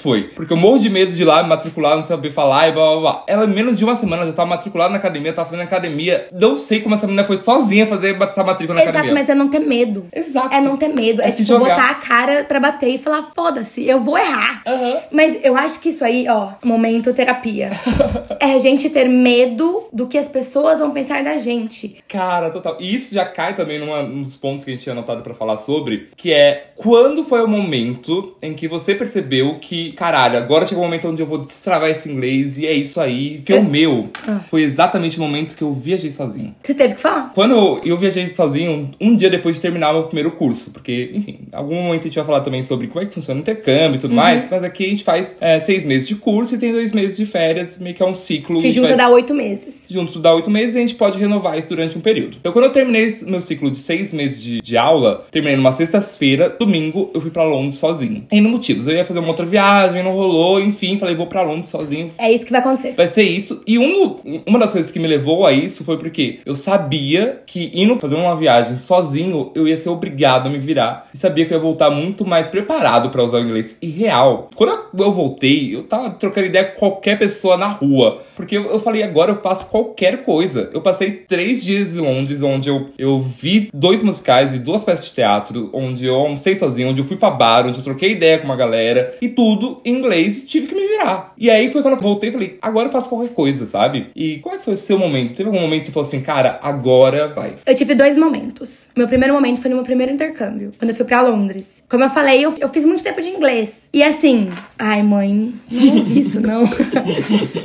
foi. 0.00 0.24
Porque 0.34 0.52
eu 0.52 0.56
morro 0.56 0.78
de 0.78 0.88
medo 0.90 1.12
de 1.12 1.22
ir 1.22 1.24
lá 1.24 1.42
me 1.42 1.48
matricular, 1.48 1.96
não 1.96 2.04
saber 2.04 2.30
falar 2.32 2.68
e 2.68 2.72
blá 2.72 2.90
blá 2.92 3.00
blá. 3.00 3.24
Ela, 3.26 3.46
menos 3.46 3.78
de 3.78 3.84
uma 3.84 3.96
semana, 3.96 4.26
já 4.26 4.32
tava 4.32 4.50
matriculada 4.50 4.90
na 4.90 4.98
academia, 4.98 5.32
tava 5.32 5.48
fazendo 5.50 5.64
academia. 5.64 6.28
Não 6.32 6.56
sei 6.56 6.80
como 6.80 6.94
essa 6.94 7.06
menina 7.06 7.24
foi 7.24 7.36
sozinha 7.36 7.86
fazer 7.86 8.16
a 8.16 8.44
matrícula 8.44 8.74
na 8.76 8.82
Exato, 8.82 8.98
academia. 8.98 9.14
mas 9.20 9.28
é 9.28 9.34
não 9.34 9.48
ter 9.48 9.60
medo. 9.60 10.06
Exato. 10.14 10.54
É 10.54 10.60
não 10.60 10.76
ter 10.76 10.88
medo. 10.88 11.20
É, 11.22 11.28
É 11.28 11.30
tipo 11.30 11.48
jogar. 11.48 11.76
botar 11.76 11.90
a 11.90 11.94
cara 11.94 12.44
pra 12.44 12.58
bater 12.60 12.88
e 12.88 12.98
falar, 12.98 13.30
foda-se, 13.34 13.86
eu 13.88 14.00
vou 14.00 14.18
errar. 14.18 14.62
Aham. 14.66 14.96
Mas 15.10 15.38
eu 15.42 15.56
acho 15.56 15.80
que 15.80 15.88
isso 15.90 16.04
aí, 16.04 16.26
ó, 16.28 16.50
momento 16.64 17.12
terapia. 17.12 17.51
É 17.60 18.52
a 18.54 18.58
gente 18.58 18.88
ter 18.88 19.08
medo 19.08 19.84
do 19.92 20.06
que 20.06 20.16
as 20.16 20.28
pessoas 20.28 20.78
vão 20.78 20.90
pensar 20.90 21.22
da 21.22 21.36
gente. 21.36 21.96
Cara, 22.08 22.50
total. 22.50 22.78
E 22.80 22.94
isso 22.94 23.14
já 23.14 23.24
cai 23.24 23.54
também 23.54 23.78
numa, 23.78 24.02
num 24.02 24.22
dos 24.22 24.36
pontos 24.36 24.64
que 24.64 24.70
a 24.70 24.74
gente 24.74 24.82
tinha 24.82 24.92
anotado 24.92 25.22
pra 25.22 25.34
falar 25.34 25.56
sobre, 25.56 26.08
que 26.16 26.32
é 26.32 26.72
quando 26.76 27.24
foi 27.24 27.42
o 27.42 27.48
momento 27.48 28.36
em 28.40 28.54
que 28.54 28.66
você 28.66 28.94
percebeu 28.94 29.58
que, 29.60 29.92
caralho, 29.92 30.36
agora 30.36 30.66
chegou 30.66 30.82
o 30.82 30.86
momento 30.86 31.08
onde 31.08 31.22
eu 31.22 31.26
vou 31.26 31.38
destravar 31.38 31.90
esse 31.90 32.08
inglês 32.08 32.58
e 32.58 32.66
é 32.66 32.72
isso 32.72 33.00
aí, 33.00 33.42
que 33.44 33.52
é 33.52 33.58
o 33.58 33.64
meu. 33.64 34.08
Foi 34.50 34.62
exatamente 34.62 35.18
o 35.18 35.20
momento 35.20 35.54
que 35.54 35.62
eu 35.62 35.72
viajei 35.74 36.10
sozinho. 36.10 36.54
Você 36.62 36.74
teve 36.74 36.94
que 36.94 37.00
falar? 37.00 37.32
Quando 37.34 37.54
eu, 37.54 37.80
eu 37.84 37.96
viajei 37.96 38.28
sozinho, 38.28 38.90
um 39.00 39.16
dia 39.16 39.30
depois 39.30 39.56
de 39.56 39.62
terminar 39.62 39.90
o 39.90 39.94
meu 39.94 40.02
primeiro 40.04 40.32
curso, 40.32 40.70
porque, 40.70 41.10
enfim, 41.14 41.40
em 41.52 41.56
algum 41.56 41.74
momento 41.74 42.02
a 42.02 42.04
gente 42.04 42.16
vai 42.16 42.24
falar 42.24 42.40
também 42.40 42.62
sobre 42.62 42.86
como 42.86 43.02
é 43.02 43.06
que 43.06 43.14
funciona 43.14 43.38
o 43.38 43.42
intercâmbio 43.42 43.96
e 43.96 43.98
tudo 43.98 44.14
mais, 44.14 44.48
mas 44.48 44.64
aqui 44.64 44.84
a 44.84 44.88
gente 44.88 45.04
faz 45.04 45.36
é, 45.40 45.58
seis 45.60 45.84
meses 45.84 46.08
de 46.08 46.14
curso 46.16 46.54
e 46.54 46.58
tem 46.58 46.72
dois 46.72 46.92
meses 46.92 47.16
de 47.16 47.26
férias, 47.26 47.41
meio 47.80 47.94
que 47.94 48.02
é 48.02 48.06
um 48.06 48.14
ciclo. 48.14 48.60
Que 48.60 48.70
junta 48.72 48.88
faz- 48.88 48.98
dá 48.98 49.08
oito 49.08 49.34
meses. 49.34 49.86
junto 49.88 50.18
dá 50.18 50.34
oito 50.34 50.50
meses 50.50 50.74
e 50.74 50.78
a 50.78 50.80
gente 50.80 50.94
pode 50.94 51.18
renovar 51.18 51.58
isso 51.58 51.68
durante 51.68 51.96
um 51.96 52.00
período. 52.00 52.36
Então, 52.40 52.52
quando 52.52 52.66
eu 52.66 52.72
terminei 52.72 53.12
meu 53.26 53.40
ciclo 53.40 53.70
de 53.70 53.78
seis 53.78 54.12
meses 54.12 54.42
de, 54.42 54.60
de 54.60 54.76
aula, 54.76 55.26
terminei 55.30 55.56
numa 55.56 55.72
sexta-feira, 55.72 56.48
domingo 56.58 57.10
eu 57.14 57.20
fui 57.20 57.30
pra 57.30 57.44
Londres 57.44 57.76
sozinho. 57.76 58.24
Tem 58.28 58.40
motivos, 58.40 58.86
eu 58.86 58.94
ia 58.94 59.04
fazer 59.04 59.18
uma 59.20 59.28
outra 59.28 59.46
viagem, 59.46 60.02
não 60.02 60.12
rolou, 60.12 60.60
enfim, 60.60 60.98
falei, 60.98 61.14
vou 61.14 61.26
pra 61.26 61.42
Londres 61.42 61.68
sozinho. 61.68 62.10
É 62.18 62.30
isso 62.30 62.44
que 62.44 62.52
vai 62.52 62.60
acontecer. 62.60 62.92
Vai 62.96 63.08
ser 63.08 63.22
isso. 63.22 63.62
E 63.66 63.78
um, 63.78 64.42
uma 64.46 64.58
das 64.58 64.72
coisas 64.72 64.90
que 64.90 64.98
me 64.98 65.08
levou 65.08 65.46
a 65.46 65.52
isso 65.52 65.84
foi 65.84 65.96
porque 65.98 66.38
eu 66.44 66.54
sabia 66.54 67.40
que 67.46 67.70
indo 67.74 67.98
fazer 67.98 68.14
uma 68.14 68.36
viagem 68.36 68.76
sozinho, 68.78 69.50
eu 69.54 69.66
ia 69.66 69.76
ser 69.76 69.88
obrigado 69.88 70.46
a 70.46 70.50
me 70.50 70.58
virar. 70.58 71.08
E 71.14 71.18
sabia 71.18 71.44
que 71.46 71.52
eu 71.52 71.56
ia 71.58 71.62
voltar 71.62 71.90
muito 71.90 72.24
mais 72.24 72.48
preparado 72.48 73.10
pra 73.10 73.22
usar 73.22 73.38
o 73.38 73.40
inglês. 73.44 73.76
E 73.80 73.86
real, 73.88 74.50
quando 74.54 74.78
eu 74.98 75.12
voltei, 75.12 75.74
eu 75.74 75.82
tava 75.84 76.10
trocando 76.10 76.46
ideia 76.46 76.64
com 76.64 76.78
qualquer 76.78 77.18
pessoa 77.18 77.31
na 77.56 77.66
rua. 77.66 78.22
Porque 78.36 78.56
eu, 78.56 78.70
eu 78.70 78.80
falei, 78.80 79.02
agora 79.02 79.32
eu 79.32 79.40
faço 79.40 79.66
qualquer 79.66 80.24
coisa. 80.24 80.70
Eu 80.72 80.80
passei 80.80 81.12
três 81.12 81.62
dias 81.62 81.94
em 81.94 82.00
Londres, 82.00 82.42
onde 82.42 82.68
eu, 82.68 82.90
eu 82.98 83.20
vi 83.20 83.68
dois 83.72 84.02
musicais, 84.02 84.52
vi 84.52 84.58
duas 84.58 84.84
peças 84.84 85.06
de 85.06 85.14
teatro, 85.14 85.70
onde 85.72 86.06
eu 86.06 86.14
almocei 86.14 86.54
sozinho, 86.54 86.88
onde 86.88 87.00
eu 87.00 87.06
fui 87.06 87.16
pra 87.16 87.30
bar, 87.30 87.66
onde 87.66 87.78
eu 87.78 87.84
troquei 87.84 88.12
ideia 88.12 88.38
com 88.38 88.44
uma 88.44 88.56
galera. 88.56 89.14
E 89.20 89.28
tudo 89.28 89.80
em 89.84 89.94
inglês, 89.94 90.42
e 90.42 90.46
tive 90.46 90.66
que 90.66 90.74
me 90.74 90.86
virar. 90.86 91.32
E 91.36 91.50
aí 91.50 91.70
foi 91.70 91.82
quando 91.82 91.94
eu 91.94 92.00
voltei 92.00 92.30
e 92.30 92.32
falei, 92.32 92.58
agora 92.60 92.88
eu 92.88 92.92
faço 92.92 93.08
qualquer 93.08 93.30
coisa, 93.30 93.66
sabe? 93.66 94.08
E 94.14 94.38
qual 94.38 94.54
é 94.54 94.58
que 94.58 94.64
foi 94.64 94.74
o 94.74 94.78
seu 94.78 94.98
momento? 94.98 95.34
Teve 95.34 95.48
algum 95.48 95.60
momento 95.60 95.80
que 95.80 95.86
você 95.86 95.92
falou 95.92 96.08
assim, 96.08 96.20
cara, 96.20 96.58
agora 96.62 97.28
vai. 97.28 97.54
Eu 97.66 97.74
tive 97.74 97.94
dois 97.94 98.16
momentos. 98.16 98.88
Meu 98.96 99.08
primeiro 99.08 99.34
momento 99.34 99.60
foi 99.60 99.70
no 99.70 99.76
meu 99.76 99.84
primeiro 99.84 100.12
intercâmbio, 100.12 100.72
quando 100.78 100.90
eu 100.90 100.96
fui 100.96 101.04
pra 101.04 101.22
Londres. 101.22 101.82
Como 101.88 102.04
eu 102.04 102.10
falei, 102.10 102.44
eu, 102.44 102.54
eu 102.60 102.68
fiz 102.68 102.84
muito 102.84 103.02
tempo 103.02 103.20
de 103.20 103.28
inglês. 103.28 103.70
E 103.92 104.02
assim, 104.02 104.48
ai 104.78 105.02
mãe, 105.02 105.52
não 105.70 105.96
ouvi 105.98 106.20
isso 106.20 106.40
não. 106.40 106.64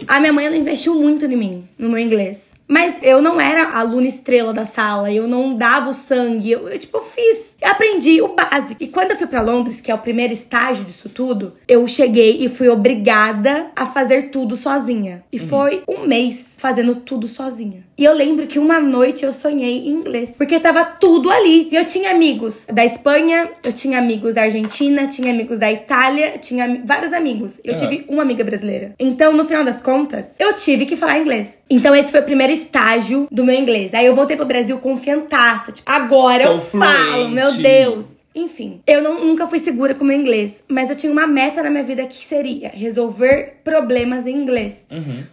a 0.08 0.20
minha 0.20 0.34
mãe, 0.34 0.46
ela 0.46 0.58
investiu 0.58 0.96
muito 0.96 1.26
em 1.26 1.36
mim, 1.36 1.68
no 1.78 1.90
meu 1.90 2.00
inglês. 2.00 2.57
Mas 2.68 2.96
eu 3.02 3.22
não 3.22 3.40
era 3.40 3.70
aluna 3.78 4.08
estrela 4.08 4.54
da 4.54 4.66
sala, 4.66 5.12
eu 5.12 5.26
não 5.28 5.56
dava 5.56 5.90
o 5.90 5.94
sangue, 5.94 6.52
eu, 6.52 6.68
eu, 6.68 6.78
tipo, 6.78 6.98
eu 6.98 7.02
fiz. 7.02 7.56
Eu 7.62 7.70
aprendi 7.72 8.22
o 8.22 8.30
básico. 8.30 8.84
E 8.84 8.88
quando 8.88 9.12
eu 9.12 9.18
fui 9.18 9.26
pra 9.26 9.42
Londres, 9.42 9.80
que 9.82 9.90
é 9.90 9.96
o 9.96 9.98
primeiro 10.00 10.34
estágio 10.34 10.84
disso 10.86 11.10
tudo, 11.10 11.54
eu 11.68 11.88
cheguei 11.88 12.38
e 12.42 12.50
fui 12.50 12.68
obrigada 12.70 13.68
a 13.76 13.86
fazer 13.86 14.30
tudo 14.30 14.56
sozinha. 14.56 15.24
E 15.32 15.40
foi 15.40 15.82
um 15.88 16.06
mês 16.06 16.56
fazendo 16.58 16.96
tudo 16.96 17.28
sozinha. 17.28 17.86
E 17.98 18.04
eu 18.06 18.14
lembro 18.14 18.46
que 18.46 18.60
uma 18.60 18.80
noite 18.80 19.26
eu 19.26 19.34
sonhei 19.34 19.88
em 19.88 19.90
inglês, 19.90 20.32
porque 20.38 20.60
tava 20.60 20.86
tudo 20.86 21.32
ali. 21.32 21.68
E 21.72 21.76
eu 21.76 21.86
tinha 21.86 22.12
amigos 22.12 22.66
da 22.72 22.86
Espanha, 22.86 23.50
eu 23.64 23.74
tinha 23.74 23.98
amigos 23.98 24.36
da 24.36 24.44
Argentina, 24.44 25.08
tinha 25.08 25.32
amigos 25.32 25.58
da 25.58 25.72
Itália, 25.72 26.38
tinha 26.38 26.66
ami- 26.66 26.82
vários 26.86 27.12
amigos. 27.14 27.60
Eu 27.64 27.74
Ah. 27.74 27.78
tive 27.78 28.06
uma 28.08 28.22
amiga 28.22 28.44
brasileira. 28.44 28.94
Então, 29.00 29.34
no 29.34 29.46
final 29.46 29.64
das 29.64 29.82
contas, 29.82 30.36
eu 30.38 30.54
tive 30.54 30.86
que 30.86 30.96
falar 30.96 31.18
inglês. 31.18 31.58
Então, 31.70 31.96
esse 31.96 32.12
foi 32.12 32.20
o 32.20 32.24
primeiro 32.24 32.54
estágio 32.58 33.28
do 33.32 33.44
meu 33.44 33.56
inglês. 33.56 33.94
Aí 33.94 34.06
eu 34.06 34.16
voltei 34.16 34.36
pro 34.36 34.46
Brasil 34.46 34.78
confiantaça. 34.80 35.72
Tipo, 35.72 35.90
agora 35.92 36.44
eu 36.44 36.60
Sou 36.60 36.80
falo, 36.80 37.30
meu 37.30 37.48
fluente. 37.48 37.62
Deus. 37.64 38.17
Enfim, 38.38 38.82
eu 38.86 39.02
não- 39.02 39.26
nunca 39.26 39.48
fui 39.48 39.60
segura 39.60 39.94
com 39.96 40.04
o 40.04 40.08
meu 40.08 40.18
inglês, 40.18 40.64
mas 40.68 40.90
eu 40.90 40.96
tinha 40.96 41.12
uma 41.12 41.26
meta 41.26 41.64
na 41.64 41.70
minha 41.70 41.84
vida 41.84 42.06
que 42.06 42.24
seria 42.24 42.70
resolver 42.70 43.56
problemas 43.64 44.28
em 44.28 44.36
inglês. 44.36 44.84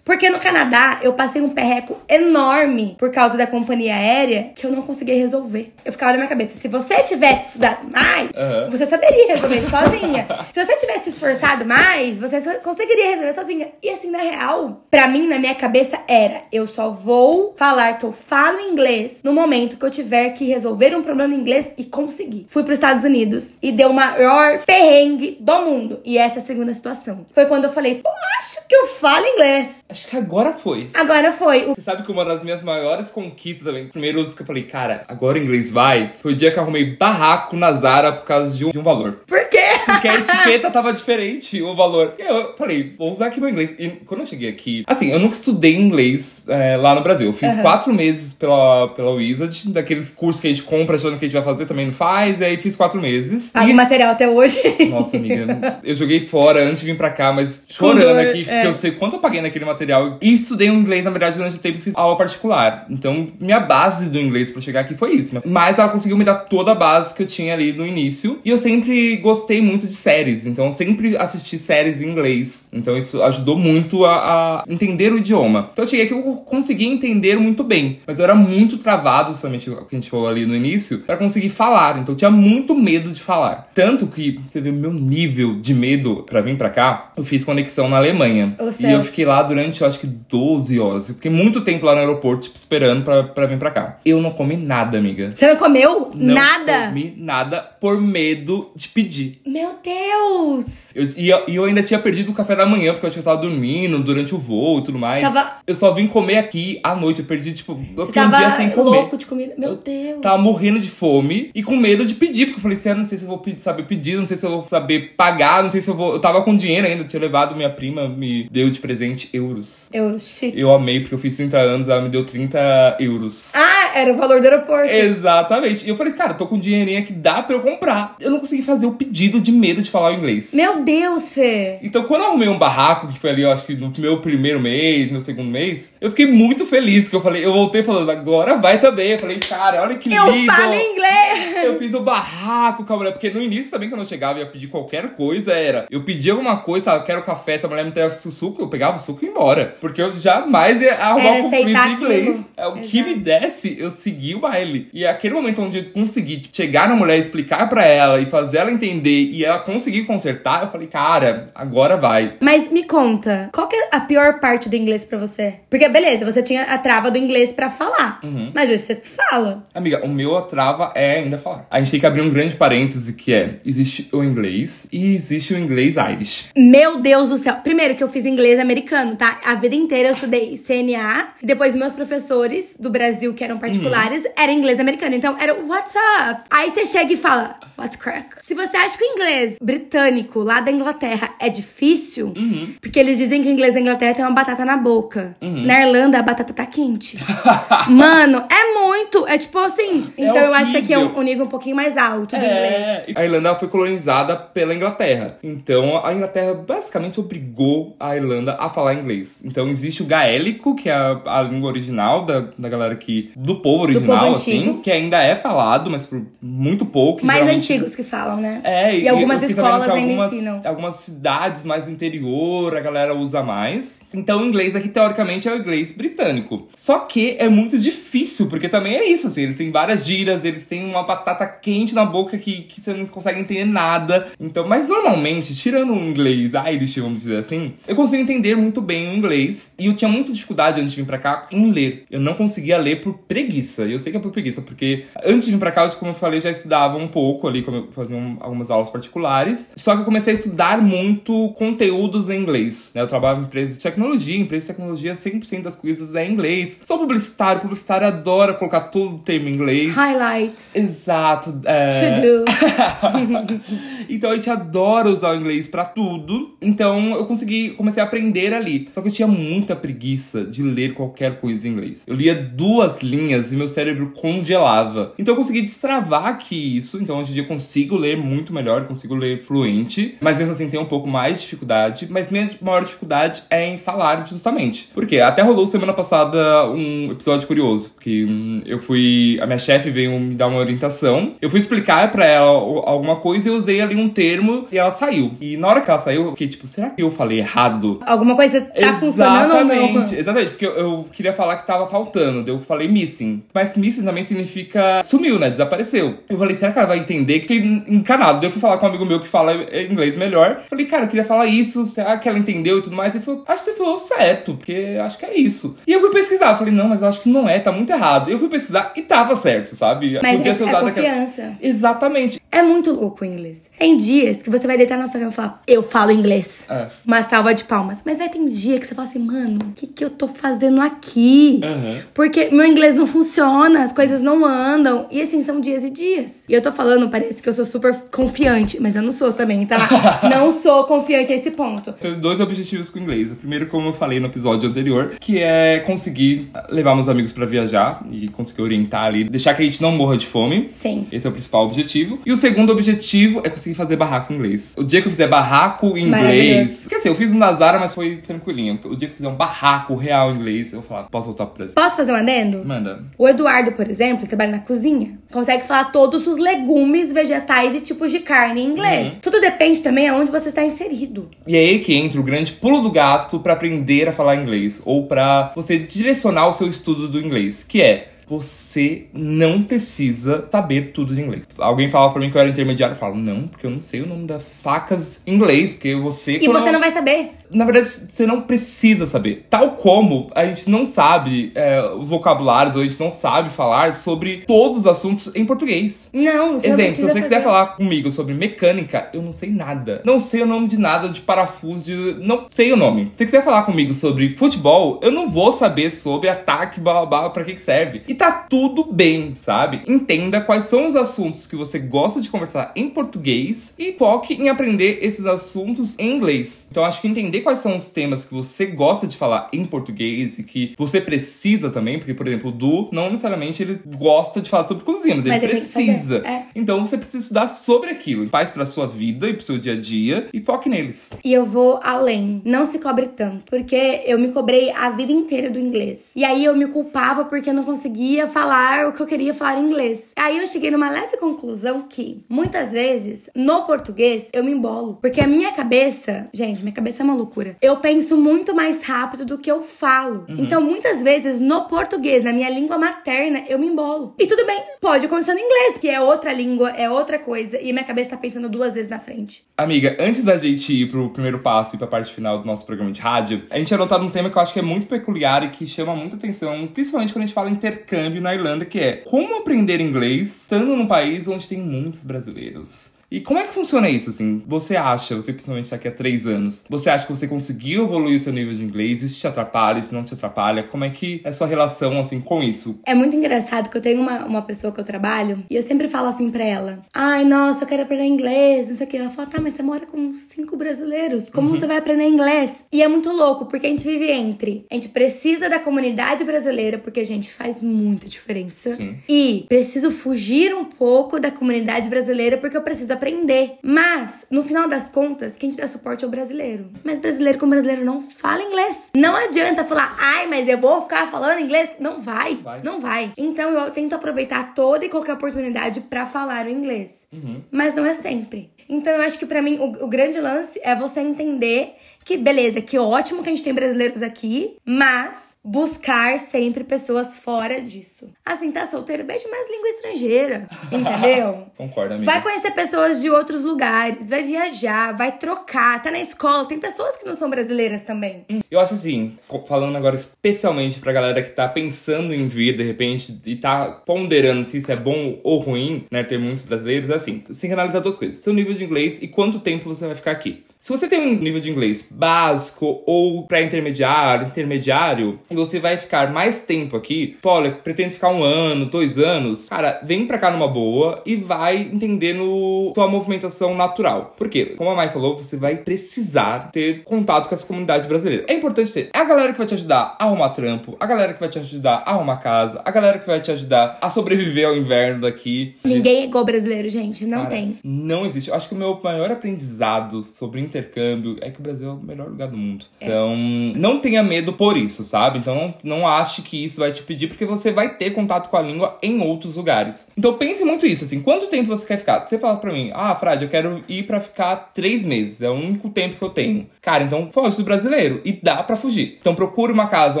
Porque 0.04 0.28
no 0.28 0.38
Canadá 0.38 0.98
eu 1.02 1.12
passei 1.14 1.40
um 1.40 1.48
perreco 1.48 1.96
enorme 2.08 2.96
por 2.98 3.10
causa 3.10 3.36
da 3.36 3.46
companhia 3.46 3.94
aérea 3.94 4.50
que 4.54 4.66
eu 4.66 4.70
não 4.72 4.82
conseguia 4.82 5.14
resolver. 5.14 5.72
Eu 5.84 5.92
ficava 5.92 6.12
na 6.12 6.18
minha 6.18 6.28
cabeça, 6.28 6.56
se 6.60 6.68
você 6.68 7.02
tivesse 7.02 7.46
estudado 7.48 7.88
mais, 7.90 8.30
Aham. 8.36 8.68
você 8.70 8.84
saberia 8.86 9.28
resolver 9.34 9.62
sozinha. 9.70 10.26
se 10.52 10.64
você 10.64 10.76
tivesse 10.76 11.08
esforçado 11.10 11.64
mais, 11.64 12.18
você 12.18 12.40
conseguiria 12.58 13.08
resolver 13.10 13.32
sozinha. 13.32 13.68
E 13.82 13.88
assim, 13.88 14.10
na 14.10 14.18
real, 14.18 14.84
pra 14.90 15.08
mim, 15.08 15.26
na 15.26 15.38
minha 15.38 15.54
cabeça, 15.54 15.98
era: 16.06 16.42
eu 16.52 16.66
só 16.66 16.90
vou 16.90 17.54
falar 17.56 17.94
que 17.98 18.04
eu 18.04 18.12
falo 18.12 18.60
inglês 18.60 19.20
no 19.24 19.32
momento 19.32 19.76
que 19.76 19.84
eu 19.84 19.90
tiver 19.90 20.30
que 20.30 20.44
resolver 20.44 20.94
um 20.96 21.02
problema 21.02 21.34
em 21.34 21.38
inglês 21.38 21.72
e 21.78 21.84
conseguir. 21.84 22.46
Fui 22.48 22.62
pros 22.64 22.78
Estados 22.90 23.04
Unidos 23.04 23.54
e 23.62 23.70
deu 23.70 23.90
o 23.90 23.94
maior 23.94 24.58
perrengue 24.66 25.36
do 25.38 25.60
mundo. 25.60 26.00
E 26.04 26.18
essa 26.18 26.36
é 26.36 26.42
a 26.42 26.44
segunda 26.44 26.74
situação. 26.74 27.24
Foi 27.32 27.46
quando 27.46 27.64
eu 27.64 27.70
falei: 27.70 27.96
pô, 27.96 28.10
acho 28.38 28.66
que 28.66 28.74
eu 28.74 28.88
falo 28.88 29.24
inglês. 29.26 29.84
Acho 29.88 30.08
que 30.08 30.16
agora 30.16 30.52
foi. 30.52 30.90
Agora 30.94 31.32
foi. 31.32 31.66
O 31.66 31.74
Você 31.74 31.82
sabe 31.82 32.02
que 32.02 32.10
uma 32.10 32.24
das 32.24 32.42
minhas 32.42 32.62
maiores 32.62 33.10
conquistas 33.10 33.64
também, 33.64 33.88
primeiros 33.88 34.34
que 34.34 34.42
eu 34.42 34.46
falei, 34.46 34.64
cara, 34.64 35.04
agora 35.06 35.38
o 35.38 35.42
inglês 35.42 35.70
vai, 35.70 36.14
foi 36.20 36.32
o 36.32 36.36
dia 36.36 36.50
que 36.50 36.58
eu 36.58 36.62
arrumei 36.62 36.96
barraco 36.96 37.54
na 37.54 37.72
Zara 37.72 38.12
por 38.12 38.24
causa 38.24 38.56
de 38.56 38.64
um, 38.64 38.70
de 38.70 38.78
um 38.78 38.82
valor. 38.82 39.20
Por 39.26 39.48
quê? 39.48 39.60
Porque 39.92 40.08
a 40.08 40.14
etiqueta 40.18 40.70
tava 40.70 40.92
diferente, 40.92 41.60
o 41.62 41.74
valor. 41.74 42.14
E 42.18 42.22
eu 42.22 42.54
falei, 42.56 42.94
vou 42.98 43.10
usar 43.10 43.26
aqui 43.26 43.40
meu 43.40 43.48
inglês. 43.48 43.74
E 43.78 43.88
quando 44.06 44.20
eu 44.20 44.26
cheguei 44.26 44.48
aqui, 44.48 44.84
assim, 44.86 45.10
eu 45.10 45.18
nunca 45.18 45.34
estudei 45.34 45.74
inglês 45.74 46.44
é, 46.48 46.76
lá 46.76 46.94
no 46.94 47.02
Brasil. 47.02 47.26
Eu 47.28 47.32
fiz 47.32 47.52
Aham. 47.54 47.62
quatro 47.62 47.94
meses 47.94 48.32
pela, 48.32 48.88
pela 48.88 49.10
Wizard, 49.12 49.68
daqueles 49.70 50.10
cursos 50.10 50.40
que 50.40 50.48
a 50.48 50.50
gente 50.52 50.62
compra 50.62 50.96
achando 50.96 51.18
que 51.18 51.24
a 51.24 51.28
gente 51.28 51.34
vai 51.34 51.42
fazer, 51.42 51.66
também 51.66 51.86
não 51.86 51.92
faz. 51.92 52.40
E 52.40 52.44
aí 52.44 52.56
fiz 52.56 52.76
quatro 52.76 53.00
meses. 53.00 53.50
Pago 53.50 53.68
E- 53.68 53.74
material 53.74 54.10
até 54.12 54.28
hoje. 54.28 54.58
Nossa, 54.90 55.16
amiga, 55.16 55.80
eu 55.82 55.94
joguei 55.94 56.20
fora 56.26 56.62
antes 56.64 56.80
de 56.80 56.86
vir 56.86 56.96
pra 56.96 57.10
cá, 57.10 57.32
mas 57.32 57.64
chorando 57.68 58.00
dor, 58.02 58.18
aqui, 58.18 58.44
porque 58.44 58.50
é. 58.50 58.66
eu 58.66 58.74
sei 58.74 58.92
quanto 58.92 59.16
eu 59.16 59.20
paguei 59.20 59.40
naquele 59.40 59.64
material. 59.64 60.18
E 60.20 60.34
estudei 60.34 60.70
o 60.70 60.74
inglês, 60.74 61.04
na 61.04 61.10
verdade, 61.10 61.36
durante 61.36 61.56
o 61.56 61.58
tempo 61.58 61.78
fiz 61.80 61.94
aula 61.96 62.16
particular. 62.16 62.86
Então, 62.90 63.26
minha 63.40 63.60
base 63.60 64.06
do 64.06 64.18
inglês 64.18 64.50
pra 64.50 64.60
chegar 64.62 64.80
aqui 64.80 64.94
foi 64.94 65.12
isso. 65.14 65.40
Mas 65.44 65.78
ela 65.78 65.88
conseguiu 65.88 66.16
me 66.16 66.24
dar 66.24 66.34
toda 66.34 66.72
a 66.72 66.74
base 66.74 67.14
que 67.14 67.22
eu 67.22 67.26
tinha 67.26 67.54
ali 67.54 67.72
no 67.72 67.86
início. 67.86 68.38
E 68.44 68.50
eu 68.50 68.58
sempre 68.58 69.16
gostei 69.16 69.60
muito 69.60 69.79
de 69.86 69.92
séries, 69.94 70.46
então 70.46 70.66
eu 70.66 70.72
sempre 70.72 71.16
assisti 71.16 71.58
séries 71.58 72.00
em 72.00 72.06
inglês. 72.08 72.68
Então, 72.72 72.96
isso 72.96 73.22
ajudou 73.22 73.56
muito 73.58 74.04
a, 74.04 74.60
a 74.60 74.64
entender 74.68 75.12
o 75.12 75.18
idioma. 75.18 75.70
Então, 75.72 75.84
eu 75.84 75.88
cheguei 75.88 76.04
aqui 76.06 76.14
eu 76.14 76.22
consegui 76.46 76.86
entender 76.86 77.36
muito 77.36 77.62
bem. 77.64 77.98
Mas 78.06 78.18
eu 78.18 78.24
era 78.24 78.34
muito 78.34 78.78
travado, 78.78 79.30
justamente 79.30 79.70
o 79.70 79.84
que 79.84 79.96
a 79.96 79.98
gente 79.98 80.10
falou 80.10 80.28
ali 80.28 80.46
no 80.46 80.54
início, 80.54 80.98
pra 81.00 81.16
conseguir 81.16 81.48
falar. 81.48 81.98
Então, 81.98 82.14
eu 82.14 82.18
tinha 82.18 82.30
muito 82.30 82.74
medo 82.74 83.10
de 83.10 83.20
falar. 83.20 83.70
Tanto 83.74 84.06
que, 84.06 84.36
você 84.38 84.60
vê 84.60 84.70
o 84.70 84.74
meu 84.74 84.92
nível 84.92 85.60
de 85.60 85.74
medo 85.74 86.24
pra 86.28 86.40
vir 86.40 86.56
pra 86.56 86.70
cá, 86.70 87.12
eu 87.16 87.24
fiz 87.24 87.44
conexão 87.44 87.88
na 87.88 87.96
Alemanha. 87.96 88.56
Ô, 88.58 88.70
e 88.80 88.90
eu 88.90 89.02
fiquei 89.02 89.24
lá 89.24 89.42
durante, 89.42 89.80
eu 89.80 89.86
acho 89.86 89.98
que 89.98 90.06
12 90.06 90.78
horas. 90.78 91.08
Eu 91.08 91.14
fiquei 91.14 91.30
muito 91.30 91.60
tempo 91.62 91.86
lá 91.86 91.94
no 91.94 92.00
aeroporto, 92.00 92.44
tipo, 92.44 92.56
esperando 92.56 93.02
pra, 93.04 93.22
pra 93.24 93.46
vir 93.46 93.58
pra 93.58 93.70
cá. 93.70 93.98
Eu 94.04 94.20
não 94.20 94.30
comi 94.30 94.56
nada, 94.56 94.98
amiga. 94.98 95.30
Você 95.34 95.46
não 95.46 95.56
comeu 95.56 96.10
Não 96.14 96.34
nada? 96.34 96.86
comi 96.88 97.14
nada 97.16 97.60
por 97.80 98.00
medo 98.00 98.70
de 98.74 98.88
pedir. 98.88 99.40
Meu 99.70 99.78
Deus! 99.84 100.89
Eu, 100.94 101.06
e, 101.16 101.28
eu, 101.28 101.42
e 101.48 101.56
eu 101.56 101.64
ainda 101.64 101.82
tinha 101.82 101.98
perdido 101.98 102.30
o 102.30 102.34
café 102.34 102.54
da 102.56 102.66
manhã, 102.66 102.92
porque 102.92 103.06
eu 103.06 103.10
tinha 103.10 103.20
estado 103.20 103.42
dormindo 103.42 103.98
durante 104.00 104.34
o 104.34 104.38
voo 104.38 104.78
e 104.80 104.82
tudo 104.84 104.98
mais. 104.98 105.22
Tava- 105.22 105.56
Eu 105.66 105.74
só 105.74 105.92
vim 105.92 106.06
comer 106.06 106.38
aqui 106.38 106.80
à 106.82 106.94
noite. 106.94 107.20
Eu 107.20 107.24
perdi, 107.26 107.52
tipo, 107.52 107.78
eu 107.96 108.06
fiquei 108.06 108.22
um 108.22 108.30
dia 108.30 108.50
sem 108.52 108.70
comer. 108.70 108.90
louco 108.90 109.16
de 109.16 109.26
comida. 109.26 109.54
Meu 109.56 109.76
Deus. 109.76 110.20
Tava 110.20 110.38
morrendo 110.38 110.80
de 110.80 110.88
fome 110.90 111.50
e 111.54 111.62
com 111.62 111.76
medo 111.76 112.04
de 112.04 112.14
pedir, 112.14 112.46
porque 112.46 112.58
eu 112.58 112.62
falei 112.62 112.76
assim, 112.76 112.88
ah, 112.90 112.94
não 112.94 113.04
sei 113.04 113.18
se 113.18 113.24
eu 113.24 113.28
vou 113.28 113.38
pedir, 113.38 113.60
saber 113.60 113.84
pedir, 113.84 114.16
não 114.16 114.26
sei 114.26 114.36
se 114.36 114.44
eu 114.46 114.50
vou 114.50 114.66
saber 114.68 115.14
pagar, 115.16 115.62
não 115.62 115.70
sei 115.70 115.80
se 115.80 115.88
eu 115.88 115.94
vou. 115.94 116.12
Eu 116.14 116.18
tava 116.20 116.42
com 116.42 116.56
dinheiro 116.56 116.86
ainda, 116.86 117.02
eu 117.02 117.08
tinha 117.08 117.20
levado, 117.20 117.54
minha 117.56 117.70
prima 117.70 118.08
me 118.08 118.48
deu 118.50 118.68
de 118.70 118.78
presente 118.78 119.28
euros. 119.32 119.88
Eu, 119.92 120.18
chique. 120.18 120.58
Eu 120.58 120.72
amei, 120.74 121.00
porque 121.00 121.14
eu 121.14 121.18
fiz 121.18 121.36
30 121.36 121.58
anos, 121.58 121.88
ela 121.88 122.02
me 122.02 122.08
deu 122.08 122.24
30 122.24 122.96
euros. 123.00 123.52
Ah, 123.54 123.92
era 123.94 124.12
o 124.12 124.16
valor 124.16 124.40
do 124.40 124.44
aeroporto. 124.46 124.90
Exatamente. 124.90 125.84
E 125.84 125.88
eu 125.88 125.96
falei, 125.96 126.12
cara, 126.12 126.32
eu 126.32 126.36
tô 126.36 126.46
com 126.46 126.56
um 126.56 126.58
dinheirinho 126.58 127.04
que 127.04 127.12
dá 127.12 127.42
pra 127.42 127.54
eu 127.56 127.60
comprar. 127.60 128.16
Eu 128.20 128.30
não 128.30 128.40
consegui 128.40 128.62
fazer 128.62 128.86
o 128.86 128.92
pedido 128.92 129.40
de 129.40 129.52
medo 129.52 129.82
de 129.82 129.90
falar 129.90 130.10
o 130.12 130.14
inglês. 130.14 130.50
Meu 130.52 130.79
Deus, 130.84 131.32
Fê. 131.32 131.78
Então, 131.82 132.04
quando 132.04 132.22
eu 132.22 132.28
arrumei 132.28 132.48
um 132.48 132.58
barraco, 132.58 133.08
que 133.08 133.18
foi 133.18 133.30
ali, 133.30 133.42
eu 133.42 133.50
acho 133.50 133.64
que 133.64 133.74
no 133.74 133.92
meu 133.98 134.20
primeiro 134.20 134.60
mês, 134.60 135.10
meu 135.10 135.20
segundo 135.20 135.50
mês, 135.50 135.92
eu 136.00 136.10
fiquei 136.10 136.26
muito 136.26 136.66
feliz, 136.66 137.08
que 137.08 137.16
eu 137.16 137.20
falei, 137.20 137.44
eu 137.44 137.52
voltei 137.52 137.82
falando, 137.82 138.10
agora 138.10 138.56
vai 138.56 138.80
também. 138.80 139.12
Eu 139.12 139.18
falei, 139.18 139.38
cara, 139.38 139.82
olha 139.82 139.96
que 139.96 140.12
Eu 140.12 140.30
lindo. 140.30 140.52
falo 140.52 140.74
inglês! 140.74 141.50
Eu 141.60 141.78
fiz 141.78 141.94
o 141.94 142.00
barraco 142.00 142.84
com 142.84 142.92
a 142.94 142.96
mulher, 142.96 143.12
porque 143.12 143.30
no 143.30 143.40
início 143.40 143.70
também, 143.70 143.88
quando 143.88 144.00
eu 144.00 144.06
chegava 144.06 144.38
e 144.38 144.42
ia 144.42 144.46
pedir 144.46 144.68
qualquer 144.68 145.10
coisa, 145.10 145.52
era. 145.52 145.86
Eu 145.90 146.02
pedia 146.02 146.32
alguma 146.32 146.56
coisa, 146.56 146.86
sabe, 146.86 147.00
eu 147.00 147.04
quero 147.04 147.22
café, 147.22 147.58
se 147.58 147.66
a 147.66 147.68
mulher 147.68 147.84
me 147.84 147.92
o 147.92 148.30
suco, 148.30 148.62
eu 148.62 148.68
pegava 148.68 148.96
o 148.96 149.00
suco 149.00 149.22
e 149.22 149.26
ia 149.26 149.30
embora. 149.30 149.76
Porque 149.80 150.00
eu 150.00 150.16
jamais 150.16 150.80
ia 150.80 150.94
arrumar 150.94 151.32
um 151.32 151.42
conflito 151.50 151.78
em 151.78 151.92
inglês. 151.92 152.46
É, 152.56 152.66
o 152.66 152.74
que 152.76 153.02
me 153.02 153.14
desse, 153.14 153.76
eu 153.78 153.90
segui 153.90 154.34
o 154.34 154.40
baile. 154.40 154.88
E 154.92 155.06
aquele 155.06 155.34
momento 155.34 155.62
onde 155.62 155.78
eu 155.78 155.84
consegui 155.92 156.42
chegar 156.50 156.88
na 156.88 156.96
mulher, 156.96 157.18
explicar 157.18 157.68
pra 157.68 157.84
ela 157.84 158.20
e 158.20 158.26
fazer 158.26 158.58
ela 158.58 158.70
entender 158.70 159.30
e 159.30 159.44
ela 159.44 159.58
conseguir 159.58 160.04
consertar, 160.04 160.62
eu 160.62 160.68
falei, 160.70 160.86
cara, 160.86 161.50
agora 161.54 161.96
vai. 161.96 162.34
Mas 162.40 162.70
me 162.70 162.84
conta, 162.84 163.50
qual 163.52 163.68
que 163.68 163.76
é 163.76 163.88
a 163.92 164.00
pior 164.00 164.40
parte 164.40 164.68
do 164.68 164.76
inglês 164.76 165.04
pra 165.04 165.18
você? 165.18 165.56
Porque, 165.68 165.88
beleza, 165.88 166.24
você 166.24 166.42
tinha 166.42 166.64
a 166.64 166.78
trava 166.78 167.10
do 167.10 167.18
inglês 167.18 167.52
pra 167.52 167.70
falar. 167.70 168.20
Uhum. 168.24 168.52
Mas 168.54 168.70
hoje 168.70 168.80
você 168.80 168.94
fala. 168.96 169.66
Amiga, 169.74 170.04
o 170.04 170.08
meu 170.08 170.36
a 170.36 170.42
trava 170.42 170.92
é 170.94 171.18
ainda 171.18 171.38
falar. 171.38 171.66
A 171.70 171.80
gente 171.80 171.90
tem 171.90 172.00
que 172.00 172.06
abrir 172.06 172.22
um 172.22 172.30
grande 172.30 172.56
parêntese 172.56 173.12
que 173.12 173.32
é: 173.32 173.58
existe 173.64 174.08
o 174.12 174.22
inglês 174.22 174.86
e 174.92 175.14
existe 175.14 175.54
o 175.54 175.58
inglês 175.58 175.96
Irish. 175.96 176.50
Meu 176.56 177.00
Deus 177.00 177.28
do 177.28 177.38
céu. 177.38 177.56
Primeiro 177.56 177.94
que 177.94 178.02
eu 178.02 178.08
fiz 178.08 178.24
inglês 178.24 178.58
americano, 178.58 179.16
tá? 179.16 179.40
A 179.44 179.54
vida 179.54 179.74
inteira 179.74 180.08
eu 180.08 180.12
estudei 180.12 180.58
CNA. 180.58 181.28
Depois 181.42 181.74
meus 181.74 181.92
professores 181.92 182.74
do 182.78 182.90
Brasil, 182.90 183.34
que 183.34 183.44
eram 183.44 183.58
particulares, 183.58 184.24
era 184.36 184.52
inglês 184.52 184.78
americano. 184.80 185.14
Então 185.14 185.36
era 185.38 185.54
what's 185.54 185.94
up? 185.94 186.42
Aí 186.50 186.70
você 186.70 186.86
chega 186.86 187.12
e 187.12 187.16
fala, 187.16 187.56
what's 187.78 187.96
crack? 187.96 188.36
Se 188.42 188.54
você 188.54 188.76
acha 188.76 188.96
que 188.96 189.04
o 189.04 189.12
inglês 189.12 189.56
britânico 189.60 190.40
lá 190.40 190.59
da 190.60 190.70
Inglaterra 190.70 191.30
é 191.40 191.48
difícil, 191.48 192.32
porque 192.80 192.98
eles 192.98 193.18
dizem 193.18 193.42
que 193.42 193.48
o 193.48 193.50
inglês 193.52 193.74
da 193.74 193.80
Inglaterra 193.80 194.14
tem 194.14 194.24
uma 194.24 194.34
batata 194.34 194.64
na 194.64 194.76
boca. 194.76 195.36
Na 195.40 195.80
Irlanda, 195.80 196.18
a 196.18 196.22
batata 196.22 196.52
tá 196.52 196.66
quente. 196.66 197.18
Mano, 197.88 198.44
é 198.50 198.74
muito. 198.78 199.26
É 199.26 199.38
tipo 199.38 199.58
assim. 199.58 200.08
Então 200.16 200.36
eu 200.36 200.54
acho 200.54 200.80
que 200.82 200.92
é 200.92 200.98
um, 200.98 201.18
um 201.18 201.22
nível 201.22 201.44
um 201.44 201.48
pouquinho 201.48 201.76
mais 201.76 201.96
alto 201.96 202.36
do 202.36 202.36
inglês. 202.36 202.52
É, 202.52 203.04
a 203.14 203.24
Irlanda 203.24 203.54
foi 203.54 203.68
colonizada 203.68 204.36
pela 204.36 204.74
Inglaterra. 204.74 205.38
Então 205.42 206.04
a 206.04 206.12
Inglaterra 206.12 206.54
basicamente 206.54 207.18
obrigou 207.20 207.96
a 207.98 208.16
Irlanda 208.16 208.56
a 208.58 208.68
falar 208.68 208.94
inglês. 208.94 209.42
Então 209.44 209.68
existe 209.68 210.02
o 210.02 210.06
gaélico, 210.06 210.74
que 210.74 210.88
é 210.88 210.92
a, 210.92 211.20
a 211.26 211.42
língua 211.42 211.70
original 211.70 212.24
da, 212.24 212.44
da 212.58 212.68
galera 212.68 212.94
que. 212.96 213.30
do 213.36 213.56
povo 213.56 213.84
original, 213.84 214.18
povo 214.24 214.34
assim, 214.34 214.80
que 214.82 214.90
ainda 214.90 215.22
é 215.22 215.34
falado, 215.36 215.90
mas 215.90 216.06
por 216.06 216.22
muito 216.40 216.84
pouco. 216.84 217.24
Mais 217.24 217.40
geralmente- 217.40 217.72
antigos 217.72 217.94
que 217.94 218.02
falam, 218.02 218.36
né? 218.38 218.60
É, 218.64 218.96
e 218.98 219.08
algumas 219.08 219.40
fiquei 219.40 219.54
sabendo 219.54 219.68
escolas 219.68 219.90
ainda 219.90 220.10
algumas, 220.12 220.32
ensinam. 220.32 220.49
Algumas 220.64 220.96
cidades 220.96 221.64
mais 221.64 221.86
do 221.86 221.90
interior, 221.92 222.76
a 222.76 222.80
galera 222.80 223.14
usa 223.14 223.42
mais. 223.42 224.00
Então 224.12 224.42
o 224.42 224.46
inglês 224.46 224.74
aqui, 224.74 224.88
teoricamente, 224.88 225.48
é 225.48 225.52
o 225.52 225.58
inglês 225.58 225.92
britânico. 225.92 226.68
Só 226.76 227.00
que 227.00 227.36
é 227.38 227.48
muito 227.48 227.78
difícil, 227.78 228.48
porque 228.48 228.68
também 228.68 228.94
é 228.96 229.04
isso, 229.08 229.28
assim, 229.28 229.42
eles 229.42 229.56
têm 229.56 229.70
várias 229.70 230.04
gírias, 230.04 230.44
eles 230.44 230.66
têm 230.66 230.84
uma 230.84 231.02
batata 231.02 231.46
quente 231.46 231.94
na 231.94 232.04
boca 232.04 232.36
que, 232.38 232.62
que 232.62 232.80
você 232.80 232.92
não 232.92 233.06
consegue 233.06 233.40
entender 233.40 233.64
nada. 233.64 234.28
Então, 234.40 234.66
mas 234.66 234.88
normalmente, 234.88 235.54
tirando 235.54 235.92
o 235.92 235.96
inglês 235.96 236.52
Irish, 236.72 236.98
vamos 236.98 237.22
dizer 237.22 237.38
assim, 237.38 237.74
eu 237.86 237.94
consigo 237.96 238.22
entender 238.22 238.56
muito 238.56 238.80
bem 238.80 239.10
o 239.10 239.14
inglês. 239.14 239.74
E 239.78 239.86
eu 239.86 239.94
tinha 239.94 240.08
muita 240.10 240.32
dificuldade 240.32 240.80
antes 240.80 240.92
de 240.92 241.00
vir 241.00 241.06
pra 241.06 241.18
cá 241.18 241.46
em 241.50 241.70
ler. 241.70 242.04
Eu 242.10 242.20
não 242.20 242.34
conseguia 242.34 242.76
ler 242.78 243.00
por 243.00 243.14
preguiça. 243.14 243.84
E 243.84 243.92
eu 243.92 243.98
sei 243.98 244.12
que 244.12 244.18
é 244.18 244.20
por 244.20 244.32
preguiça, 244.32 244.60
porque 244.62 245.04
antes 245.24 245.46
de 245.46 245.52
vir 245.52 245.58
pra 245.58 245.70
cá, 245.72 245.88
como 245.90 246.10
eu 246.12 246.14
falei, 246.14 246.40
já 246.40 246.50
estudava 246.50 246.96
um 246.96 247.08
pouco 247.08 247.46
ali, 247.48 247.62
como 247.62 247.76
eu 247.78 247.88
fazia 247.92 248.16
um- 248.16 248.36
algumas 248.40 248.70
aulas 248.70 248.90
particulares. 248.90 249.72
Só 249.76 249.94
que 249.94 250.00
eu 250.02 250.04
comecei 250.04 250.32
a 250.32 250.36
estudar 250.40 250.80
muito 250.82 251.50
conteúdos 251.56 252.28
em 252.28 252.40
inglês. 252.40 252.90
né? 252.94 253.02
Eu 253.02 253.06
trabalhava 253.06 253.40
em 253.40 253.44
empresas 253.44 253.76
de 253.76 253.82
tecnologia, 253.82 254.36
em 254.36 254.40
empresa 254.40 254.66
de 254.66 254.72
tecnologia, 254.72 255.14
100% 255.14 255.62
das 255.62 255.76
coisas 255.76 256.14
é 256.14 256.26
em 256.26 256.32
inglês. 256.32 256.80
Sou 256.84 256.98
publicitário, 256.98 257.62
publicitário 257.62 258.06
adora 258.06 258.54
colocar 258.54 258.80
todo 258.80 259.16
o 259.16 259.18
termo 259.18 259.48
em 259.48 259.54
inglês. 259.54 259.92
Highlights. 259.94 260.74
Exato. 260.74 261.60
É... 261.64 262.12
To 262.14 262.20
do. 262.20 263.60
então 264.08 264.30
a 264.30 264.36
gente 264.36 264.50
adora 264.50 265.08
usar 265.08 265.32
o 265.32 265.36
inglês 265.36 265.68
pra 265.68 265.84
tudo. 265.84 266.54
Então 266.60 267.12
eu 267.12 267.24
consegui, 267.24 267.70
comecei 267.70 268.02
a 268.02 268.06
aprender 268.06 268.52
ali. 268.54 268.88
Só 268.94 269.00
que 269.00 269.08
eu 269.08 269.12
tinha 269.12 269.28
muita 269.28 269.76
preguiça 269.76 270.44
de 270.44 270.62
ler 270.62 270.94
qualquer 270.94 271.40
coisa 271.40 271.66
em 271.66 271.72
inglês. 271.72 272.04
Eu 272.06 272.14
lia 272.14 272.34
duas 272.34 273.00
linhas 273.02 273.52
e 273.52 273.56
meu 273.56 273.68
cérebro 273.68 274.12
congelava. 274.14 275.14
Então 275.18 275.32
eu 275.32 275.36
consegui 275.36 275.62
destravar 275.62 276.26
aqui 276.26 276.76
isso. 276.76 276.98
Então 277.00 277.18
hoje 277.18 277.30
em 277.30 277.34
dia 277.34 277.42
eu 277.42 277.48
consigo 277.48 277.96
ler 277.96 278.16
muito 278.16 278.52
melhor, 278.52 278.86
consigo 278.86 279.14
ler 279.14 279.44
fluente. 279.44 280.16
Mas 280.20 280.29
mesmo 280.38 280.52
assim 280.52 280.68
tem 280.68 280.80
um 280.80 280.84
pouco 280.84 281.08
mais 281.08 281.38
de 281.38 281.42
dificuldade. 281.42 282.06
Mas 282.10 282.30
minha 282.30 282.50
maior 282.60 282.84
dificuldade 282.84 283.42
é 283.50 283.66
em 283.66 283.78
falar 283.78 284.26
justamente. 284.26 284.88
Porque 284.94 285.18
até 285.18 285.42
rolou 285.42 285.66
semana 285.66 285.92
passada 285.92 286.68
um 286.70 287.10
episódio 287.12 287.46
curioso. 287.46 287.94
Que 288.00 288.24
hum, 288.24 288.60
eu 288.66 288.80
fui. 288.80 289.38
A 289.40 289.46
minha 289.46 289.58
chefe 289.58 289.90
veio 289.90 290.18
me 290.18 290.34
dar 290.34 290.48
uma 290.48 290.58
orientação. 290.58 291.34
Eu 291.40 291.50
fui 291.50 291.58
explicar 291.58 292.10
pra 292.10 292.24
ela 292.24 292.48
alguma 292.48 293.16
coisa 293.16 293.48
e 293.48 293.52
eu 293.52 293.56
usei 293.56 293.80
ali 293.80 293.94
um 293.94 294.08
termo 294.08 294.66
e 294.70 294.78
ela 294.78 294.90
saiu. 294.90 295.32
E 295.40 295.56
na 295.56 295.68
hora 295.68 295.80
que 295.80 295.90
ela 295.90 295.98
saiu, 295.98 296.24
eu 296.24 296.30
fiquei 296.32 296.48
tipo, 296.48 296.66
será 296.66 296.90
que 296.90 297.02
eu 297.02 297.10
falei 297.10 297.38
errado? 297.38 298.00
Alguma 298.04 298.36
coisa 298.36 298.60
tá 298.60 298.94
funcionando 298.94 299.54
ou 299.54 299.64
não? 299.64 299.74
Exatamente, 299.74 300.16
exatamente, 300.16 300.50
porque 300.50 300.66
eu, 300.66 300.72
eu 300.72 301.06
queria 301.12 301.32
falar 301.32 301.56
que 301.56 301.66
tava 301.66 301.86
faltando, 301.86 302.50
eu 302.50 302.60
falei 302.60 302.88
missing. 302.88 303.42
Mas 303.54 303.76
missing 303.76 304.02
também 304.02 304.24
significa 304.24 305.02
sumiu, 305.02 305.38
né? 305.38 305.50
Desapareceu. 305.50 306.18
Eu 306.28 306.38
falei, 306.38 306.54
será 306.54 306.72
que 306.72 306.78
ela 306.78 306.88
vai 306.88 306.98
entender? 306.98 307.40
Fiquei 307.40 307.58
encanado. 307.88 308.40
Daí 308.40 308.48
eu 308.48 308.52
fui 308.52 308.60
falar 308.60 308.78
com 308.78 308.86
um 308.86 308.88
amigo 308.88 309.04
meu 309.04 309.20
que 309.20 309.28
fala 309.28 309.54
inglês 309.90 310.16
melhor. 310.20 310.62
Falei, 310.68 310.86
cara, 310.86 311.04
eu 311.04 311.08
queria 311.08 311.24
falar 311.24 311.46
isso, 311.46 311.86
será 311.86 312.16
que 312.18 312.28
ela 312.28 312.38
entendeu 312.38 312.78
e 312.78 312.82
tudo 312.82 312.94
mais? 312.94 313.14
Ele 313.14 313.24
falou, 313.24 313.42
acho 313.48 313.64
que 313.64 313.70
você 313.70 313.76
falou 313.76 313.98
certo, 313.98 314.54
porque 314.54 314.96
acho 315.02 315.18
que 315.18 315.24
é 315.26 315.36
isso. 315.36 315.76
E 315.86 315.92
eu 315.92 316.00
fui 316.00 316.10
pesquisar, 316.10 316.56
falei, 316.56 316.72
não, 316.72 316.88
mas 316.88 317.02
eu 317.02 317.08
acho 317.08 317.20
que 317.20 317.28
não 317.28 317.48
é, 317.48 317.58
tá 317.58 317.72
muito 317.72 317.90
errado. 317.90 318.30
Eu 318.30 318.38
fui 318.38 318.48
pesquisar 318.48 318.92
e 318.94 319.02
tava 319.02 319.34
certo, 319.34 319.74
sabe? 319.74 320.18
Mas 320.22 320.36
Podia 320.36 320.52
é, 320.52 320.54
ser 320.54 320.62
usado 320.64 320.86
aquela- 320.86 321.08
confiança. 321.16 321.52
Exatamente. 321.60 322.40
É 322.52 322.62
muito 322.62 322.92
louco 322.92 323.24
o 323.24 323.26
inglês. 323.26 323.70
Tem 323.78 323.96
dias 323.96 324.42
que 324.42 324.50
você 324.50 324.66
vai 324.66 324.76
deitar 324.76 324.98
na 324.98 325.06
sua 325.06 325.20
cama 325.20 325.30
e 325.32 325.34
falar, 325.34 325.62
eu 325.66 325.82
falo 325.82 326.10
inglês. 326.10 326.66
É. 326.68 326.88
Uma 327.06 327.22
salva 327.22 327.54
de 327.54 327.64
palmas. 327.64 327.98
Mas 328.04 328.18
vai 328.18 328.28
ter 328.28 328.40
dia 328.50 328.78
que 328.80 328.86
você 328.86 328.94
fala 328.94 329.06
assim, 329.08 329.18
mano, 329.20 329.60
o 329.70 329.72
que, 329.72 329.86
que 329.86 330.04
eu 330.04 330.10
tô 330.10 330.26
fazendo 330.26 330.80
aqui? 330.80 331.60
Aham. 331.62 331.98
Porque 332.12 332.50
meu 332.50 332.66
inglês 332.66 332.96
não 332.96 333.06
funciona, 333.06 333.82
as 333.84 333.92
coisas 333.92 334.20
não 334.20 334.44
andam. 334.44 335.06
E 335.10 335.22
assim, 335.22 335.42
são 335.42 335.60
dias 335.60 335.84
e 335.84 335.90
dias. 335.90 336.44
E 336.48 336.52
eu 336.52 336.60
tô 336.60 336.72
falando, 336.72 337.08
parece 337.08 337.40
que 337.40 337.48
eu 337.48 337.52
sou 337.52 337.64
super 337.64 337.94
confiante, 338.10 338.80
mas 338.80 338.96
eu 338.96 339.02
não 339.02 339.12
sou 339.12 339.32
também, 339.32 339.64
tá? 339.64 339.76
não 340.28 340.52
sou 340.52 340.84
confiante 340.84 341.32
a 341.32 341.36
esse 341.36 341.50
ponto. 341.50 341.92
Tenho 341.92 342.16
dois 342.16 342.40
objetivos 342.40 342.90
com 342.90 342.98
o 342.98 343.02
inglês. 343.02 343.32
O 343.32 343.36
primeiro, 343.36 343.66
como 343.66 343.88
eu 343.88 343.92
falei 343.92 344.20
no 344.20 344.26
episódio 344.26 344.68
anterior, 344.68 345.16
que 345.20 345.38
é 345.38 345.80
conseguir 345.80 346.50
levar 346.68 346.94
meus 346.94 347.08
amigos 347.08 347.32
pra 347.32 347.46
viajar 347.46 348.04
e 348.10 348.28
conseguir 348.28 348.62
orientar 348.62 349.04
ali, 349.04 349.24
deixar 349.24 349.54
que 349.54 349.62
a 349.62 349.64
gente 349.64 349.80
não 349.80 349.92
morra 349.92 350.16
de 350.16 350.26
fome. 350.26 350.68
Sim. 350.70 351.06
Esse 351.10 351.26
é 351.26 351.30
o 351.30 351.32
principal 351.32 351.66
objetivo. 351.66 352.18
E 352.24 352.32
o 352.32 352.36
segundo 352.36 352.70
objetivo 352.72 353.40
é 353.44 353.50
conseguir 353.50 353.74
fazer 353.74 353.96
barraco 353.96 354.32
em 354.32 354.36
inglês. 354.36 354.74
O 354.76 354.84
dia 354.84 355.00
que 355.00 355.08
eu 355.08 355.10
fizer 355.10 355.28
barraco 355.28 355.96
em 355.96 356.06
inglês. 356.06 356.80
Porque 356.82 356.96
assim, 356.96 357.08
eu 357.08 357.14
fiz 357.14 357.32
um 357.32 357.38
na 357.38 357.52
Zara, 357.52 357.78
mas 357.78 357.94
foi 357.94 358.16
tranquilinho. 358.16 358.78
O 358.84 358.96
dia 358.96 359.08
que 359.08 359.14
eu 359.14 359.16
fizer 359.16 359.28
um 359.28 359.34
barraco 359.34 359.94
real 359.94 360.32
em 360.32 360.36
inglês, 360.36 360.72
eu 360.72 360.80
vou 360.80 360.88
falar, 360.88 361.04
posso 361.04 361.26
voltar 361.26 361.46
pro 361.46 361.56
Brasil? 361.56 361.74
Posso 361.74 361.96
fazer 361.96 362.12
um 362.12 362.16
adendo? 362.16 362.64
Manda. 362.64 363.04
O 363.18 363.28
Eduardo, 363.28 363.72
por 363.72 363.88
exemplo, 363.88 364.26
trabalha 364.26 364.52
na 364.52 364.58
cozinha. 364.60 365.18
Consegue 365.32 365.64
falar 365.66 365.84
todos 365.92 366.26
os 366.26 366.36
legumes, 366.36 367.12
vegetais 367.12 367.74
e 367.74 367.80
tipos 367.80 368.10
de 368.10 368.20
carne 368.20 368.62
em 368.62 368.66
inglês. 368.66 369.12
Tudo 369.20 369.40
depende 369.40 369.80
também 369.82 369.89
aonde 370.08 370.30
você 370.30 370.48
está 370.48 370.64
inserido. 370.64 371.30
E 371.46 371.56
é 371.56 371.60
aí 371.60 371.78
que 371.80 371.94
entra 371.94 372.20
o 372.20 372.24
grande 372.24 372.52
pulo 372.52 372.82
do 372.82 372.90
gato 372.90 373.40
pra 373.40 373.52
aprender 373.54 374.08
a 374.08 374.12
falar 374.12 374.36
inglês. 374.36 374.80
Ou 374.84 375.06
pra 375.06 375.52
você 375.54 375.78
direcionar 375.78 376.48
o 376.48 376.52
seu 376.52 376.68
estudo 376.68 377.08
do 377.08 377.20
inglês. 377.20 377.64
Que 377.64 377.82
é, 377.82 378.12
você 378.26 379.06
não 379.12 379.60
precisa 379.62 380.48
saber 380.52 380.92
tudo 380.92 381.14
de 381.14 381.20
inglês. 381.20 381.44
Alguém 381.58 381.88
fala 381.88 382.12
pra 382.12 382.20
mim 382.20 382.30
que 382.30 382.36
eu 382.36 382.40
era 382.40 382.50
intermediário, 382.50 382.94
eu 382.94 382.98
falo, 382.98 383.16
não, 383.16 383.48
porque 383.48 383.66
eu 383.66 383.70
não 383.70 383.80
sei 383.80 384.02
o 384.02 384.06
nome 384.06 384.24
das 384.26 384.60
facas 384.60 385.22
em 385.26 385.34
inglês, 385.34 385.72
porque 385.72 385.96
você... 385.96 386.38
E 386.38 386.46
você 386.46 386.70
não 386.70 386.78
vai 386.78 386.92
saber. 386.92 387.39
Na 387.52 387.64
verdade, 387.64 387.88
você 388.08 388.26
não 388.26 388.40
precisa 388.42 389.06
saber. 389.06 389.46
Tal 389.50 389.72
como 389.72 390.30
a 390.34 390.44
gente 390.46 390.68
não 390.70 390.86
sabe 390.86 391.52
é, 391.54 391.82
os 391.98 392.08
vocabulários, 392.08 392.76
ou 392.76 392.82
a 392.82 392.84
gente 392.84 393.00
não 393.00 393.12
sabe 393.12 393.50
falar 393.50 393.94
sobre 393.94 394.38
todos 394.46 394.78
os 394.78 394.86
assuntos 394.86 395.30
em 395.34 395.44
português. 395.44 396.10
Não, 396.12 396.60
você 396.60 396.68
Exemplo, 396.68 396.86
não 396.86 396.94
se 396.94 397.02
você 397.02 397.22
quiser 397.22 397.36
fazer. 397.36 397.44
falar 397.44 397.66
comigo 397.76 398.10
sobre 398.10 398.34
mecânica, 398.34 399.08
eu 399.12 399.22
não 399.22 399.32
sei 399.32 399.50
nada. 399.50 400.00
Não 400.04 400.20
sei 400.20 400.42
o 400.42 400.46
nome 400.46 400.68
de 400.68 400.78
nada, 400.78 401.08
de 401.08 401.20
parafuso, 401.20 401.84
de. 401.84 401.94
Não 402.24 402.46
sei 402.50 402.72
o 402.72 402.76
nome. 402.76 403.04
Se 403.04 403.18
você 403.18 403.24
quiser 403.26 403.44
falar 403.44 403.62
comigo 403.62 403.92
sobre 403.92 404.30
futebol, 404.30 405.00
eu 405.02 405.10
não 405.10 405.28
vou 405.28 405.52
saber 405.52 405.90
sobre 405.90 406.28
ataque, 406.28 406.80
blá 406.80 406.92
blá 406.92 407.06
blá, 407.06 407.30
pra 407.30 407.44
que 407.44 407.54
que 407.54 407.60
serve. 407.60 408.02
E 408.06 408.14
tá 408.14 408.30
tudo 408.48 408.84
bem, 408.84 409.34
sabe? 409.40 409.82
Entenda 409.86 410.40
quais 410.40 410.64
são 410.64 410.86
os 410.86 410.96
assuntos 410.96 411.46
que 411.46 411.56
você 411.56 411.78
gosta 411.78 412.20
de 412.20 412.28
conversar 412.28 412.72
em 412.76 412.88
português 412.88 413.74
e 413.78 413.92
foque 413.92 414.34
em 414.34 414.48
aprender 414.48 414.98
esses 415.02 415.26
assuntos 415.26 415.98
em 415.98 416.16
inglês. 416.16 416.68
Então 416.70 416.84
acho 416.84 417.00
que 417.00 417.08
entender 417.08 417.39
quais 417.40 417.58
são 417.60 417.76
os 417.76 417.88
temas 417.88 418.24
que 418.24 418.34
você 418.34 418.66
gosta 418.66 419.06
de 419.06 419.16
falar 419.16 419.48
em 419.52 419.64
português 419.64 420.38
e 420.38 420.42
que 420.42 420.74
você 420.76 421.00
precisa 421.00 421.70
também, 421.70 421.98
porque, 421.98 422.14
por 422.14 422.26
exemplo, 422.26 422.50
o 422.50 422.52
Du 422.52 422.88
não 422.92 423.10
necessariamente 423.10 423.62
ele 423.62 423.80
gosta 423.96 424.40
de 424.40 424.48
falar 424.50 424.66
sobre 424.66 424.84
cozinha, 424.84 425.16
mas, 425.16 425.26
Mas 425.26 425.42
ele 425.42 425.52
precisa. 425.52 426.18
é. 426.26 426.44
Então 426.54 426.84
você 426.84 426.96
precisa 426.96 427.18
estudar 427.18 427.46
sobre 427.46 427.90
aquilo. 427.90 428.28
Faz 428.28 428.50
pra 428.50 428.66
sua 428.66 428.86
vida 428.86 429.28
e 429.28 429.34
pro 429.34 429.42
seu 429.42 429.58
dia 429.58 429.72
a 429.74 429.76
dia 429.80 430.28
e 430.32 430.40
foque 430.40 430.68
neles. 430.68 431.10
E 431.24 431.32
eu 431.32 431.44
vou 431.44 431.80
além. 431.82 432.42
Não 432.44 432.64
se 432.64 432.78
cobre 432.78 433.08
tanto. 433.08 433.44
Porque 433.50 434.02
eu 434.06 434.18
me 434.18 434.28
cobrei 434.32 434.70
a 434.70 434.90
vida 434.90 435.12
inteira 435.12 435.50
do 435.50 435.58
inglês. 435.58 436.10
E 436.14 436.24
aí 436.24 436.44
eu 436.44 436.54
me 436.56 436.66
culpava 436.66 437.24
porque 437.24 437.50
eu 437.50 437.54
não 437.54 437.64
conseguia 437.64 438.26
falar 438.26 438.88
o 438.88 438.92
que 438.92 439.00
eu 439.00 439.06
queria 439.06 439.34
falar 439.34 439.58
em 439.58 439.66
inglês. 439.66 440.02
Aí 440.16 440.38
eu 440.38 440.46
cheguei 440.46 440.70
numa 440.70 440.90
leve 440.90 441.16
conclusão 441.16 441.82
que, 441.82 442.24
muitas 442.28 442.72
vezes, 442.72 443.28
no 443.34 443.62
português, 443.62 444.28
eu 444.32 444.42
me 444.44 444.52
embolo. 444.52 444.98
Porque 445.00 445.20
a 445.20 445.26
minha 445.26 445.52
cabeça, 445.52 446.28
gente, 446.32 446.60
minha 446.60 446.72
cabeça 446.72 447.02
é 447.02 447.04
uma 447.04 447.14
loucura. 447.30 447.56
Eu 447.62 447.76
penso 447.76 448.16
muito 448.16 448.54
mais 448.54 448.82
rápido 448.82 449.24
do 449.24 449.38
que 449.38 449.50
eu 449.50 449.62
falo. 449.62 450.26
Então, 450.28 450.60
muitas 450.60 451.02
vezes, 451.02 451.40
no 451.40 451.64
português, 451.66 452.24
na 452.24 452.32
minha 452.32 452.50
língua 452.50 452.76
materna, 452.76 453.44
eu 453.48 453.58
me 453.58 453.66
embolo. 453.66 454.14
E 454.18 454.26
tudo 454.26 454.44
bem, 454.44 454.60
pode 454.80 455.06
acontecer 455.06 455.32
no 455.32 455.38
inglês, 455.38 455.78
que 455.78 455.88
é 455.88 456.00
outra 456.00 456.32
língua, 456.32 456.70
é 456.70 456.90
outra 456.90 457.18
coisa. 457.18 457.58
E 457.60 457.72
minha 457.72 457.84
cabeça 457.84 458.10
tá 458.10 458.16
pensando 458.16 458.48
duas 458.48 458.74
vezes 458.74 458.90
na 458.90 458.98
frente. 458.98 459.44
Amiga, 459.56 459.96
antes 460.00 460.24
da 460.24 460.36
gente 460.36 460.72
ir 460.72 460.90
pro 460.90 461.10
primeiro 461.10 461.38
passo 461.38 461.76
e 461.76 461.78
pra 461.78 461.86
parte 461.86 462.12
final 462.12 462.38
do 462.38 462.46
nosso 462.46 462.66
programa 462.66 462.90
de 462.90 463.00
rádio, 463.00 463.44
a 463.50 463.58
gente 463.58 463.72
anotado 463.72 464.04
um 464.04 464.10
tema 464.10 464.28
que 464.28 464.36
eu 464.36 464.42
acho 464.42 464.52
que 464.52 464.58
é 464.58 464.62
muito 464.62 464.86
peculiar 464.86 465.44
e 465.44 465.50
que 465.50 465.66
chama 465.66 465.94
muita 465.94 466.16
atenção, 466.16 466.66
principalmente 466.66 467.12
quando 467.12 467.22
a 467.22 467.26
gente 467.26 467.34
fala 467.34 467.50
intercâmbio 467.50 468.20
na 468.20 468.34
Irlanda, 468.34 468.64
que 468.64 468.80
é 468.80 468.92
como 468.96 469.36
aprender 469.36 469.80
inglês 469.80 470.42
estando 470.42 470.74
num 470.74 470.86
país 470.86 471.28
onde 471.28 471.48
tem 471.48 471.58
muitos 471.58 472.02
brasileiros. 472.02 472.90
E 473.10 473.20
como 473.20 473.40
é 473.40 473.46
que 473.46 473.54
funciona 473.54 473.88
isso, 473.88 474.10
assim? 474.10 474.42
Você 474.46 474.76
acha, 474.76 475.16
você 475.16 475.32
principalmente 475.32 475.74
aqui 475.74 475.88
há 475.88 475.90
três 475.90 476.26
anos, 476.26 476.64
você 476.68 476.88
acha 476.88 477.06
que 477.06 477.12
você 477.12 477.26
conseguiu 477.26 477.84
evoluir 477.84 478.16
o 478.16 478.20
seu 478.20 478.32
nível 478.32 478.54
de 478.54 478.62
inglês? 478.62 479.02
Isso 479.02 479.18
te 479.18 479.26
atrapalha, 479.26 479.80
isso 479.80 479.92
não 479.92 480.04
te 480.04 480.14
atrapalha? 480.14 480.62
Como 480.62 480.84
é 480.84 480.90
que 480.90 481.20
é 481.24 481.30
a 481.30 481.32
sua 481.32 481.48
relação, 481.48 481.98
assim, 481.98 482.20
com 482.20 482.40
isso? 482.40 482.80
É 482.86 482.94
muito 482.94 483.16
engraçado 483.16 483.68
que 483.68 483.76
eu 483.76 483.80
tenho 483.80 484.00
uma, 484.00 484.24
uma 484.24 484.42
pessoa 484.42 484.72
que 484.72 484.80
eu 484.80 484.84
trabalho 484.84 485.44
e 485.50 485.56
eu 485.56 485.62
sempre 485.62 485.88
falo 485.88 486.06
assim 486.08 486.30
pra 486.30 486.44
ela: 486.44 486.82
Ai, 486.94 487.24
nossa, 487.24 487.64
eu 487.64 487.66
quero 487.66 487.82
aprender 487.82 488.04
inglês, 488.04 488.68
não 488.68 488.76
sei 488.76 488.86
o 488.86 488.88
que. 488.88 488.96
Ela 488.96 489.10
fala: 489.10 489.28
Tá, 489.28 489.40
mas 489.40 489.54
você 489.54 489.62
mora 489.62 489.86
com 489.86 490.14
cinco 490.14 490.56
brasileiros, 490.56 491.28
como 491.28 491.48
você 491.48 491.66
vai 491.66 491.78
aprender 491.78 492.06
inglês? 492.06 492.62
E 492.72 492.80
é 492.80 492.86
muito 492.86 493.10
louco, 493.10 493.46
porque 493.46 493.66
a 493.66 493.70
gente 493.70 493.84
vive 493.84 494.08
entre. 494.08 494.66
A 494.70 494.74
gente 494.74 494.88
precisa 494.88 495.48
da 495.48 495.58
comunidade 495.58 496.22
brasileira, 496.22 496.78
porque 496.78 497.00
a 497.00 497.06
gente 497.06 497.28
faz 497.32 497.60
muita 497.60 498.08
diferença. 498.08 498.72
Sim. 498.72 498.98
E 499.08 499.46
preciso 499.48 499.90
fugir 499.90 500.54
um 500.54 500.64
pouco 500.64 501.18
da 501.18 501.32
comunidade 501.32 501.88
brasileira, 501.88 502.38
porque 502.38 502.56
eu 502.56 502.62
preciso 502.62 502.92
aprender. 503.00 503.58
Mas, 503.62 504.26
no 504.30 504.42
final 504.42 504.68
das 504.68 504.88
contas, 504.88 505.36
quem 505.36 505.50
te 505.50 505.56
dá 505.56 505.66
suporte 505.66 506.04
é 506.04 506.08
o 506.08 506.10
brasileiro. 506.10 506.70
Mas 506.84 507.00
brasileiro 507.00 507.38
com 507.38 507.48
brasileiro 507.48 507.84
não 507.84 508.02
fala 508.02 508.42
inglês. 508.42 508.90
Não 508.94 509.16
adianta 509.16 509.64
falar, 509.64 509.96
ai, 509.98 510.26
mas 510.26 510.46
eu 510.46 510.58
vou 510.58 510.82
ficar 510.82 511.10
falando 511.10 511.40
inglês. 511.40 511.70
Não 511.80 512.00
vai. 512.00 512.34
Vai. 512.36 512.62
Não 512.62 512.78
vai. 512.78 513.12
Então 513.16 513.50
eu 513.52 513.70
tento 513.70 513.94
aproveitar 513.94 514.54
toda 514.54 514.84
e 514.84 514.88
qualquer 514.88 515.14
oportunidade 515.14 515.80
pra 515.80 516.04
falar 516.04 516.46
o 516.46 516.50
inglês. 516.50 517.02
Uhum. 517.12 517.42
Mas 517.50 517.74
não 517.74 517.86
é 517.86 517.94
sempre. 517.94 518.52
Então 518.68 518.92
eu 518.92 519.02
acho 519.02 519.18
que 519.18 519.26
pra 519.26 519.42
mim 519.42 519.58
o, 519.58 519.84
o 519.84 519.88
grande 519.88 520.20
lance 520.20 520.60
é 520.62 520.76
você 520.76 521.00
entender 521.00 521.74
que, 522.04 522.16
beleza, 522.16 522.60
que 522.60 522.78
ótimo 522.78 523.22
que 523.22 523.28
a 523.28 523.32
gente 523.32 523.44
tem 523.44 523.54
brasileiros 523.54 524.02
aqui, 524.02 524.56
mas 524.64 525.29
buscar 525.44 526.18
sempre 526.18 526.64
pessoas 526.64 527.16
fora 527.16 527.60
disso. 527.60 528.12
Assim, 528.24 528.50
tá 528.50 528.66
solteiro, 528.66 529.04
beije 529.04 529.26
mais 529.28 529.50
língua 529.50 529.68
estrangeira, 529.68 530.48
entendeu? 530.66 531.46
Concordo, 531.56 531.94
amiga. 531.94 532.10
Vai 532.10 532.22
conhecer 532.22 532.50
pessoas 532.52 533.00
de 533.00 533.10
outros 533.10 533.42
lugares, 533.42 534.10
vai 534.10 534.22
viajar, 534.22 534.96
vai 534.96 535.16
trocar, 535.16 535.82
tá 535.82 535.90
na 535.90 536.00
escola. 536.00 536.46
Tem 536.46 536.58
pessoas 536.58 536.96
que 536.96 537.06
não 537.06 537.14
são 537.14 537.30
brasileiras 537.30 537.82
também. 537.82 538.24
Eu 538.50 538.60
acho 538.60 538.74
assim, 538.74 539.18
falando 539.46 539.76
agora 539.76 539.96
especialmente 539.96 540.78
pra 540.78 540.92
galera 540.92 541.22
que 541.22 541.30
tá 541.30 541.48
pensando 541.48 542.14
em 542.14 542.28
vir 542.28 542.56
de 542.56 542.62
repente 542.62 543.18
e 543.24 543.36
tá 543.36 543.66
ponderando 543.70 544.44
se 544.44 544.58
isso 544.58 544.70
é 544.70 544.76
bom 544.76 545.18
ou 545.22 545.38
ruim, 545.38 545.86
né, 545.90 546.02
ter 546.02 546.18
muitos 546.18 546.42
brasileiros, 546.42 546.90
assim, 546.90 547.22
você 547.26 547.42
tem 547.42 547.50
que 547.50 547.54
analisar 547.54 547.80
duas 547.80 547.96
coisas: 547.96 548.20
seu 548.20 548.32
nível 548.32 548.54
de 548.54 548.64
inglês 548.64 549.02
e 549.02 549.08
quanto 549.08 549.40
tempo 549.40 549.72
você 549.72 549.86
vai 549.86 549.94
ficar 549.96 550.10
aqui. 550.12 550.44
Se 550.58 550.70
você 550.70 550.86
tem 550.86 551.00
um 551.00 551.14
nível 551.18 551.40
de 551.40 551.50
inglês 551.50 551.88
básico 551.90 552.82
ou 552.84 553.26
pré-intermediário, 553.26 554.26
intermediário, 554.26 555.18
e 555.30 555.34
você 555.34 555.58
vai 555.58 555.76
ficar 555.76 556.12
mais 556.12 556.40
tempo 556.40 556.76
aqui, 556.76 557.16
pô, 557.22 557.30
olha, 557.30 557.52
pretendo 557.52 557.90
ficar 557.90 558.10
um 558.10 558.22
ano, 558.22 558.66
dois 558.66 558.98
anos, 558.98 559.48
cara, 559.48 559.80
vem 559.84 560.06
pra 560.06 560.18
cá 560.18 560.30
numa 560.30 560.48
boa 560.48 561.02
e 561.06 561.16
vai 561.16 561.58
entendendo 561.58 562.72
sua 562.74 562.88
movimentação 562.88 563.54
natural. 563.54 564.12
Por 564.16 564.28
quê? 564.28 564.54
Como 564.56 564.70
a 564.70 564.74
Mai 564.74 564.88
falou, 564.90 565.16
você 565.16 565.36
vai 565.36 565.56
precisar 565.56 566.50
ter 566.50 566.82
contato 566.84 567.28
com 567.28 567.34
essa 567.34 567.46
comunidade 567.46 567.86
brasileira. 567.86 568.24
É 568.28 568.34
importante 568.34 568.72
ter. 568.72 568.90
É 568.92 568.98
a 568.98 569.04
galera 569.04 569.32
que 569.32 569.38
vai 569.38 569.46
te 569.46 569.54
ajudar 569.54 569.96
a 569.98 570.04
arrumar 570.04 570.30
trampo, 570.30 570.76
a 570.80 570.86
galera 570.86 571.14
que 571.14 571.20
vai 571.20 571.28
te 571.28 571.38
ajudar 571.38 571.82
a 571.86 571.92
arrumar 571.92 572.16
casa, 572.16 572.60
a 572.64 572.70
galera 572.70 572.98
que 572.98 573.06
vai 573.06 573.20
te 573.20 573.30
ajudar 573.30 573.78
a 573.80 573.88
sobreviver 573.88 574.48
ao 574.48 574.56
inverno 574.56 575.02
daqui. 575.02 575.54
Ninguém 575.64 575.98
é 575.98 576.04
igual 576.04 576.24
brasileiro, 576.24 576.68
gente. 576.68 577.04
Não 577.06 577.18
Cara, 577.18 577.30
tem. 577.30 577.58
Não 577.62 578.04
existe. 578.04 578.30
Eu 578.30 578.36
acho 578.36 578.48
que 578.48 578.54
o 578.54 578.58
meu 578.58 578.78
maior 578.82 579.10
aprendizado 579.10 580.02
sobre 580.02 580.40
intercâmbio 580.40 581.16
é 581.20 581.30
que 581.30 581.38
o 581.38 581.42
Brasil 581.42 581.68
é 581.68 581.72
o 581.72 581.76
melhor 581.76 582.08
lugar 582.08 582.28
do 582.28 582.36
mundo. 582.36 582.64
É. 582.80 582.86
Então, 582.86 583.16
não 583.56 583.78
tenha 583.78 584.02
medo 584.02 584.32
por 584.32 584.56
isso, 584.56 584.82
sabe? 584.82 585.19
Então, 585.20 585.34
não, 585.34 585.54
não 585.80 585.86
ache 585.88 586.22
que 586.22 586.42
isso 586.44 586.58
vai 586.60 586.72
te 586.72 586.82
pedir, 586.82 587.06
porque 587.08 587.24
você 587.24 587.50
vai 587.52 587.76
ter 587.76 587.90
contato 587.90 588.28
com 588.28 588.36
a 588.36 588.42
língua 588.42 588.76
em 588.82 589.00
outros 589.00 589.36
lugares. 589.36 589.88
Então, 589.96 590.14
pense 590.14 590.44
muito 590.44 590.66
isso, 590.66 590.84
assim. 590.84 591.00
Quanto 591.00 591.26
tempo 591.28 591.48
você 591.48 591.64
quer 591.66 591.78
ficar? 591.78 592.00
Se 592.00 592.08
você 592.10 592.18
fala 592.18 592.36
pra 592.36 592.52
mim, 592.52 592.70
ah, 592.74 592.94
Frade, 592.94 593.24
eu 593.24 593.30
quero 593.30 593.62
ir 593.68 593.84
pra 593.84 594.00
ficar 594.00 594.50
três 594.54 594.84
meses. 594.84 595.22
É 595.22 595.28
o 595.30 595.34
único 595.34 595.68
tempo 595.70 595.96
que 595.96 596.02
eu 596.02 596.10
tenho. 596.10 596.46
Cara, 596.60 596.84
então 596.84 597.08
foge 597.12 597.36
do 597.36 597.44
brasileiro. 597.44 598.00
E 598.04 598.12
dá 598.12 598.42
pra 598.42 598.56
fugir. 598.56 598.98
Então, 599.00 599.14
procure 599.14 599.52
uma 599.52 599.66
casa 599.66 600.00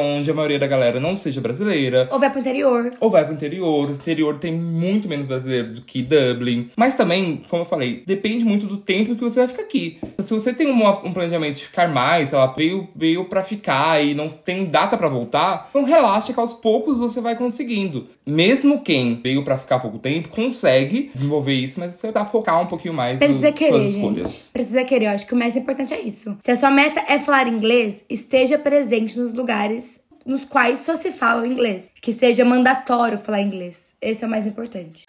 onde 0.00 0.30
a 0.30 0.34
maioria 0.34 0.58
da 0.58 0.66
galera 0.66 0.98
não 1.00 1.16
seja 1.16 1.40
brasileira. 1.40 2.08
Ou 2.10 2.18
vai 2.18 2.30
pro 2.30 2.40
interior. 2.40 2.90
Ou 3.00 3.10
vai 3.10 3.24
pro 3.24 3.34
interior. 3.34 3.88
O 3.88 3.92
interior 3.92 4.38
tem 4.38 4.52
muito 4.52 5.08
menos 5.08 5.26
brasileiro 5.26 5.72
do 5.72 5.82
que 5.82 6.02
Dublin. 6.02 6.68
Mas 6.76 6.94
também, 6.94 7.42
como 7.48 7.62
eu 7.62 7.66
falei, 7.66 8.02
depende 8.06 8.44
muito 8.44 8.66
do 8.66 8.76
tempo 8.76 9.14
que 9.14 9.20
você 9.22 9.40
vai 9.40 9.48
ficar 9.48 9.62
aqui. 9.62 9.98
Se 10.18 10.32
você 10.32 10.52
tem 10.52 10.68
uma- 10.70 11.04
um 11.06 11.12
planejamento 11.12 11.56
de 11.56 11.64
ficar 11.64 11.88
mais, 11.88 12.30
sei 12.30 12.38
lá, 12.38 12.46
veio, 12.46 12.88
veio 12.94 13.24
pra 13.24 13.42
ficar 13.42 14.02
e 14.04 14.14
não 14.14 14.28
tem 14.28 14.64
data 14.64 14.96
pra 14.96 15.08
voltar, 15.10 15.68
então 15.70 15.84
relaxa 15.84 16.32
que 16.32 16.40
aos 16.40 16.52
poucos 16.52 16.98
você 16.98 17.20
vai 17.20 17.36
conseguindo. 17.36 18.08
Mesmo 18.26 18.80
quem 18.80 19.20
veio 19.20 19.44
pra 19.44 19.58
ficar 19.58 19.80
pouco 19.80 19.98
tempo, 19.98 20.28
consegue 20.28 21.10
desenvolver 21.12 21.54
isso, 21.54 21.80
mas 21.80 21.94
você 21.94 22.12
tá 22.12 22.24
focar 22.24 22.60
um 22.62 22.66
pouquinho 22.66 22.94
mais 22.94 23.18
Precisa 23.18 23.50
nas 23.50 23.58
querer, 23.58 23.70
suas 23.70 23.84
gente. 23.84 23.96
escolhas. 23.96 24.50
Precisa 24.52 24.84
querer. 24.84 25.06
Eu 25.06 25.10
acho 25.10 25.26
que 25.26 25.34
o 25.34 25.36
mais 25.36 25.56
importante 25.56 25.92
é 25.92 26.00
isso. 26.00 26.36
Se 26.40 26.50
a 26.50 26.56
sua 26.56 26.70
meta 26.70 27.04
é 27.08 27.18
falar 27.18 27.48
inglês, 27.48 28.04
esteja 28.08 28.58
presente 28.58 29.18
nos 29.18 29.34
lugares 29.34 30.00
nos 30.24 30.44
quais 30.44 30.80
só 30.80 30.96
se 30.96 31.10
fala 31.10 31.42
o 31.42 31.46
inglês. 31.46 31.90
Que 32.00 32.12
seja 32.12 32.44
mandatório 32.44 33.18
falar 33.18 33.40
inglês. 33.40 33.94
Esse 34.00 34.24
é 34.24 34.26
o 34.26 34.30
mais 34.30 34.46
importante. 34.46 35.06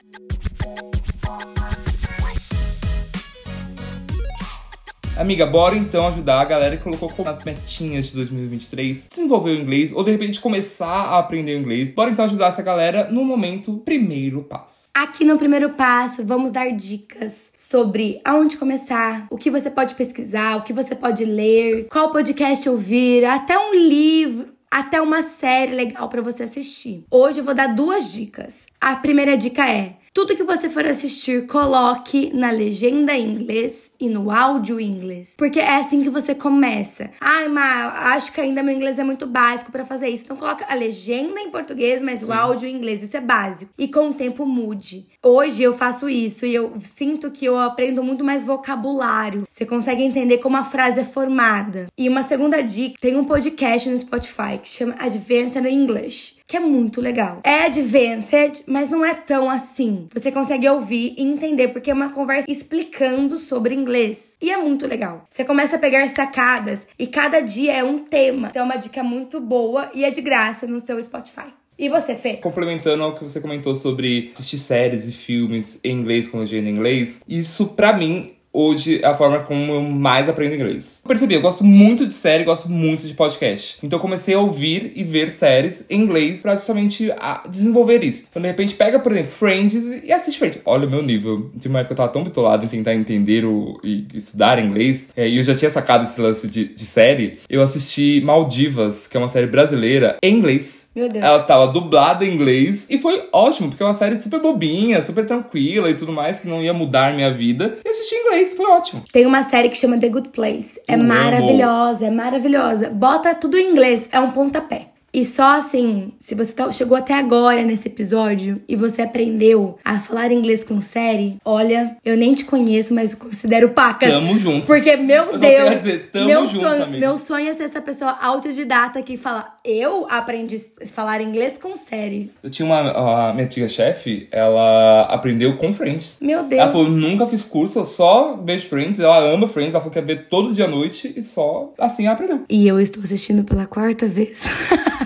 Amiga, 5.22 5.46
bora 5.46 5.78
então 5.78 6.08
ajudar 6.08 6.42
a 6.42 6.46
galera 6.46 6.76
que 6.76 6.82
colocou 6.82 7.08
como 7.08 7.30
as 7.30 7.44
metinhas 7.44 8.08
de 8.08 8.16
2023 8.16 9.08
desenvolver 9.08 9.52
o 9.52 9.56
inglês 9.56 9.92
ou 9.92 10.04
de 10.04 10.10
repente 10.10 10.42
começar 10.42 10.88
a 10.88 11.20
aprender 11.20 11.56
o 11.56 11.60
inglês. 11.60 11.92
Bora 11.92 12.10
então 12.10 12.26
ajudar 12.26 12.48
essa 12.48 12.64
galera 12.64 13.08
no 13.12 13.24
momento 13.24 13.78
primeiro 13.86 14.42
passo. 14.42 14.90
Aqui 14.92 15.24
no 15.24 15.38
primeiro 15.38 15.74
passo, 15.74 16.26
vamos 16.26 16.52
dar 16.52 16.72
dicas 16.72 17.52
sobre 17.56 18.20
aonde 18.26 18.58
começar, 18.58 19.28
o 19.30 19.36
que 19.36 19.52
você 19.52 19.70
pode 19.70 19.94
pesquisar, 19.94 20.58
o 20.58 20.64
que 20.64 20.74
você 20.74 20.96
pode 20.96 21.24
ler, 21.24 21.86
qual 21.92 22.12
podcast 22.12 22.68
ouvir, 22.68 23.24
até 23.24 23.56
um 23.60 23.76
livro, 23.76 24.48
até 24.72 25.00
uma 25.00 25.22
série 25.22 25.76
legal 25.76 26.10
pra 26.10 26.24
você 26.24 26.42
assistir. 26.42 27.06
Hoje 27.12 27.42
eu 27.42 27.44
vou 27.44 27.54
dar 27.54 27.68
duas 27.68 28.12
dicas. 28.12 28.66
A 28.82 28.96
primeira 28.96 29.38
dica 29.38 29.70
é: 29.70 29.98
Tudo 30.14 30.36
que 30.36 30.44
você 30.44 30.70
for 30.70 30.86
assistir, 30.86 31.48
coloque 31.48 32.36
na 32.36 32.52
legenda 32.52 33.14
em 33.14 33.30
inglês 33.30 33.90
e 33.98 34.10
no 34.10 34.30
áudio 34.30 34.78
em 34.78 34.88
inglês. 34.88 35.36
Porque 35.38 35.58
é 35.58 35.78
assim 35.78 36.04
que 36.04 36.10
você 36.10 36.36
começa. 36.36 37.12
Ai, 37.22 37.48
mas 37.48 37.94
acho 37.96 38.34
que 38.34 38.42
ainda 38.42 38.62
meu 38.62 38.76
inglês 38.76 39.00
é 39.00 39.06
muito 39.06 39.26
básico 39.26 39.72
para 39.72 39.86
fazer 39.86 40.10
isso. 40.10 40.26
Então 40.26 40.36
coloca 40.36 40.66
a 40.68 40.76
legenda 40.76 41.40
em 41.40 41.50
português, 41.50 42.02
mas 42.02 42.20
Sim. 42.20 42.26
o 42.26 42.34
áudio 42.34 42.68
em 42.68 42.76
inglês. 42.76 43.02
Isso 43.02 43.16
é 43.16 43.22
básico. 43.22 43.72
E 43.78 43.88
com 43.88 44.10
o 44.10 44.14
tempo 44.14 44.46
mude. 44.46 45.08
Hoje 45.24 45.62
eu 45.62 45.72
faço 45.72 46.10
isso 46.10 46.48
e 46.48 46.56
eu 46.56 46.74
sinto 46.84 47.30
que 47.30 47.46
eu 47.46 47.56
aprendo 47.56 48.04
muito 48.04 48.24
mais 48.24 48.44
vocabulário. 48.44 49.44
Você 49.50 49.68
consegue 49.68 50.02
entender 50.02 50.40
como 50.40 50.58
a 50.58 50.64
frase 50.64 51.00
é 51.00 51.04
formada. 51.04 51.88
E 51.96 52.10
uma 52.10 52.24
segunda 52.24 52.62
dica, 52.64 52.96
tem 53.00 53.16
um 53.16 53.24
podcast 53.24 53.88
no 53.88 54.00
Spotify 54.00 54.58
que 54.62 54.68
chama 54.68 54.96
Advanced 55.00 55.64
English 55.64 56.42
que 56.52 56.58
é 56.58 56.60
muito 56.60 57.00
legal. 57.00 57.40
É 57.46 57.64
advanced, 57.64 58.64
mas 58.68 58.90
não 58.90 59.06
é 59.06 59.14
tão 59.14 59.50
assim. 59.50 60.10
Você 60.14 60.30
consegue 60.34 60.68
ouvir 60.68 61.16
e 61.18 61.24
entender, 61.24 61.70
porque 61.70 61.90
é 61.90 61.94
uma 61.94 62.10
conversa 62.10 62.46
explicando 62.52 63.38
sobre 63.38 63.74
inglês. 63.74 64.34
E 64.42 64.52
é 64.52 64.58
muito 64.58 64.86
legal. 64.86 65.26
Você 65.32 65.46
começa 65.46 65.78
a 65.78 65.80
pegar 65.80 66.06
sacadas 66.10 66.86
e 67.00 67.08
cada 67.08 67.40
dia 67.40 67.72
é 67.72 67.86
um 67.86 68.00
tema. 68.00 68.50
Então 68.50 68.64
é 68.64 68.66
uma 68.66 68.76
dica 68.76 69.02
muito 69.02 69.40
boa 69.40 69.90
e 69.94 70.04
é 70.04 70.12
de 70.12 70.20
graça 70.20 70.68
no 70.68 70.82
seu 70.82 71.02
Spotify. 71.02 71.61
E 71.78 71.90
você, 71.90 72.16
Fê? 72.16 72.34
Complementando 72.34 73.04
ao 73.04 73.16
que 73.16 73.24
você 73.24 73.40
comentou 73.40 73.76
sobre 73.76 74.32
assistir 74.34 74.60
séries 74.60 75.08
e 75.08 75.12
filmes 75.12 75.80
em 75.84 75.92
inglês 75.92 76.28
com 76.28 76.40
legenda 76.40 76.70
em 76.70 76.74
inglês, 76.74 77.22
isso 77.28 77.68
para 77.70 77.94
mim 77.94 78.36
hoje 78.54 79.00
é 79.02 79.08
a 79.08 79.14
forma 79.14 79.40
como 79.40 79.74
eu 79.74 79.82
mais 79.82 80.28
aprendo 80.28 80.56
inglês. 80.56 81.02
Eu 81.04 81.08
percebi, 81.08 81.36
eu 81.36 81.42
gosto 81.42 81.64
muito 81.64 82.06
de 82.06 82.14
série, 82.14 82.44
gosto 82.44 82.70
muito 82.70 83.08
de 83.08 83.14
podcast. 83.14 83.78
Então 83.82 83.98
eu 83.98 84.02
comecei 84.02 84.34
a 84.34 84.40
ouvir 84.40 84.92
e 84.96 85.04
ver 85.04 85.32
séries 85.32 85.86
em 85.90 86.02
inglês 86.02 86.42
pra 86.42 86.56
justamente 86.56 87.10
desenvolver 87.50 88.04
isso. 88.04 88.26
Então 88.30 88.42
de 88.42 88.48
repente 88.48 88.76
pega, 88.76 89.00
por 89.00 89.12
exemplo, 89.12 89.32
Friends 89.32 90.04
e 90.04 90.12
assiste 90.12 90.38
Friends. 90.38 90.62
Olha 90.66 90.88
o 90.88 90.92
meu 90.92 91.02
nível. 91.02 91.50
De 91.56 91.68
uma 91.68 91.80
época 91.80 91.94
eu 91.94 91.98
tava 91.98 92.12
tão 92.12 92.24
bitolado 92.24 92.66
em 92.66 92.68
tentar 92.68 92.94
entender 92.94 93.46
o, 93.46 93.80
e 93.84 94.06
estudar 94.14 94.60
inglês, 94.60 95.10
é, 95.16 95.28
e 95.28 95.38
eu 95.38 95.44
já 95.44 95.56
tinha 95.56 95.70
sacado 95.70 96.04
esse 96.04 96.20
lance 96.20 96.48
de, 96.48 96.66
de 96.66 96.86
série. 96.86 97.40
Eu 97.50 97.62
assisti 97.62 98.22
Maldivas, 98.24 99.08
que 99.08 99.16
é 99.16 99.20
uma 99.20 99.30
série 99.30 99.48
brasileira, 99.48 100.18
em 100.22 100.36
inglês. 100.36 100.81
Meu 100.94 101.08
Deus. 101.08 101.24
Ela 101.24 101.40
tava 101.44 101.68
dublada 101.68 102.26
em 102.26 102.34
inglês 102.34 102.86
e 102.90 103.00
foi 103.00 103.28
ótimo, 103.32 103.70
porque 103.70 103.82
é 103.82 103.86
uma 103.86 103.94
série 103.94 104.18
super 104.18 104.42
bobinha, 104.42 105.02
super 105.02 105.26
tranquila 105.26 105.90
e 105.90 105.94
tudo 105.94 106.12
mais, 106.12 106.40
que 106.40 106.48
não 106.48 106.62
ia 106.62 106.74
mudar 106.74 107.14
minha 107.14 107.32
vida. 107.34 107.78
E 107.86 107.90
assisti 107.90 108.16
em 108.16 108.26
inglês, 108.26 108.54
foi 108.54 108.66
ótimo. 108.66 109.04
Tem 109.12 109.26
uma 109.26 109.42
série 109.44 109.70
que 109.70 109.78
chama 109.78 109.98
The 109.98 110.10
Good 110.10 110.30
Place. 110.30 110.82
É 110.88 110.98
maravilhosa, 110.98 112.06
é 112.06 112.10
maravilhosa. 112.10 112.90
Bota 112.90 113.34
tudo 113.34 113.58
em 113.58 113.72
inglês, 113.72 114.08
é 114.12 114.20
um 114.20 114.32
pontapé. 114.32 114.91
E 115.14 115.26
só 115.26 115.58
assim, 115.58 116.14
se 116.20 116.34
você 116.34 116.54
tá, 116.54 116.72
chegou 116.72 116.98
até 116.98 117.14
agora 117.14 117.64
nesse 117.64 117.88
episódio 117.88 118.62
e 118.68 118.76
você 118.76 119.02
aprendeu 119.02 119.78
a 119.84 120.00
falar 120.00 120.32
inglês 120.32 120.64
com 120.64 120.82
série, 120.82 121.38
olha, 121.44 121.98
eu 122.04 122.16
nem 122.16 122.34
te 122.34 122.46
conheço, 122.46 122.94
mas 122.94 123.14
considero 123.14 123.70
pacas. 123.70 124.10
Tamo 124.10 124.40
juntos. 124.40 124.66
Porque, 124.66 124.96
meu 124.96 125.34
eu 125.34 125.40
Deus, 125.40 125.70
dizer, 125.72 126.10
meu, 126.14 126.48
junto, 126.48 126.60
sonho, 126.62 126.88
meu 126.92 127.18
sonho 127.18 127.50
é 127.50 127.54
ser 127.54 127.64
essa 127.64 127.82
pessoa 127.82 128.18
autodidata 128.22 129.02
que 129.02 129.18
fala, 129.18 129.54
eu 129.66 130.08
aprendi 130.10 130.64
a 130.82 130.88
falar 130.88 131.22
inglês 131.22 131.58
com 131.58 131.76
série. 131.76 132.32
Eu 132.42 132.50
tinha 132.50 132.66
uma, 132.66 133.30
a 133.30 133.34
minha 133.34 133.46
antiga 133.46 133.68
chefe, 133.68 134.30
ela 134.32 135.04
aprendeu 135.04 135.58
com 135.58 135.74
Friends. 135.74 136.18
Meu 136.22 136.44
Deus. 136.44 136.62
Ela 136.62 136.72
falou, 136.72 136.90
nunca 136.90 137.28
fiz 137.28 137.44
curso, 137.44 137.80
eu 137.80 137.86
só 137.86 138.40
vejo 138.42 138.70
Friends, 138.70 139.00
ela 139.00 139.20
ama 139.20 139.48
Friends, 139.48 139.74
ela 139.74 139.82
falou 139.82 139.94
que 139.94 140.00
quer 140.00 140.06
ver 140.06 140.28
todo 140.30 140.54
dia 140.54 140.66
à 140.66 140.70
noite 140.70 141.14
e 141.16 141.22
só 141.22 141.74
assim 141.78 142.06
ela 142.06 142.14
aprendeu. 142.14 142.46
E 142.50 142.66
eu 142.66 142.80
estou 142.80 143.04
assistindo 143.04 143.44
pela 143.44 143.66
quarta 143.66 144.08
vez. 144.08 144.50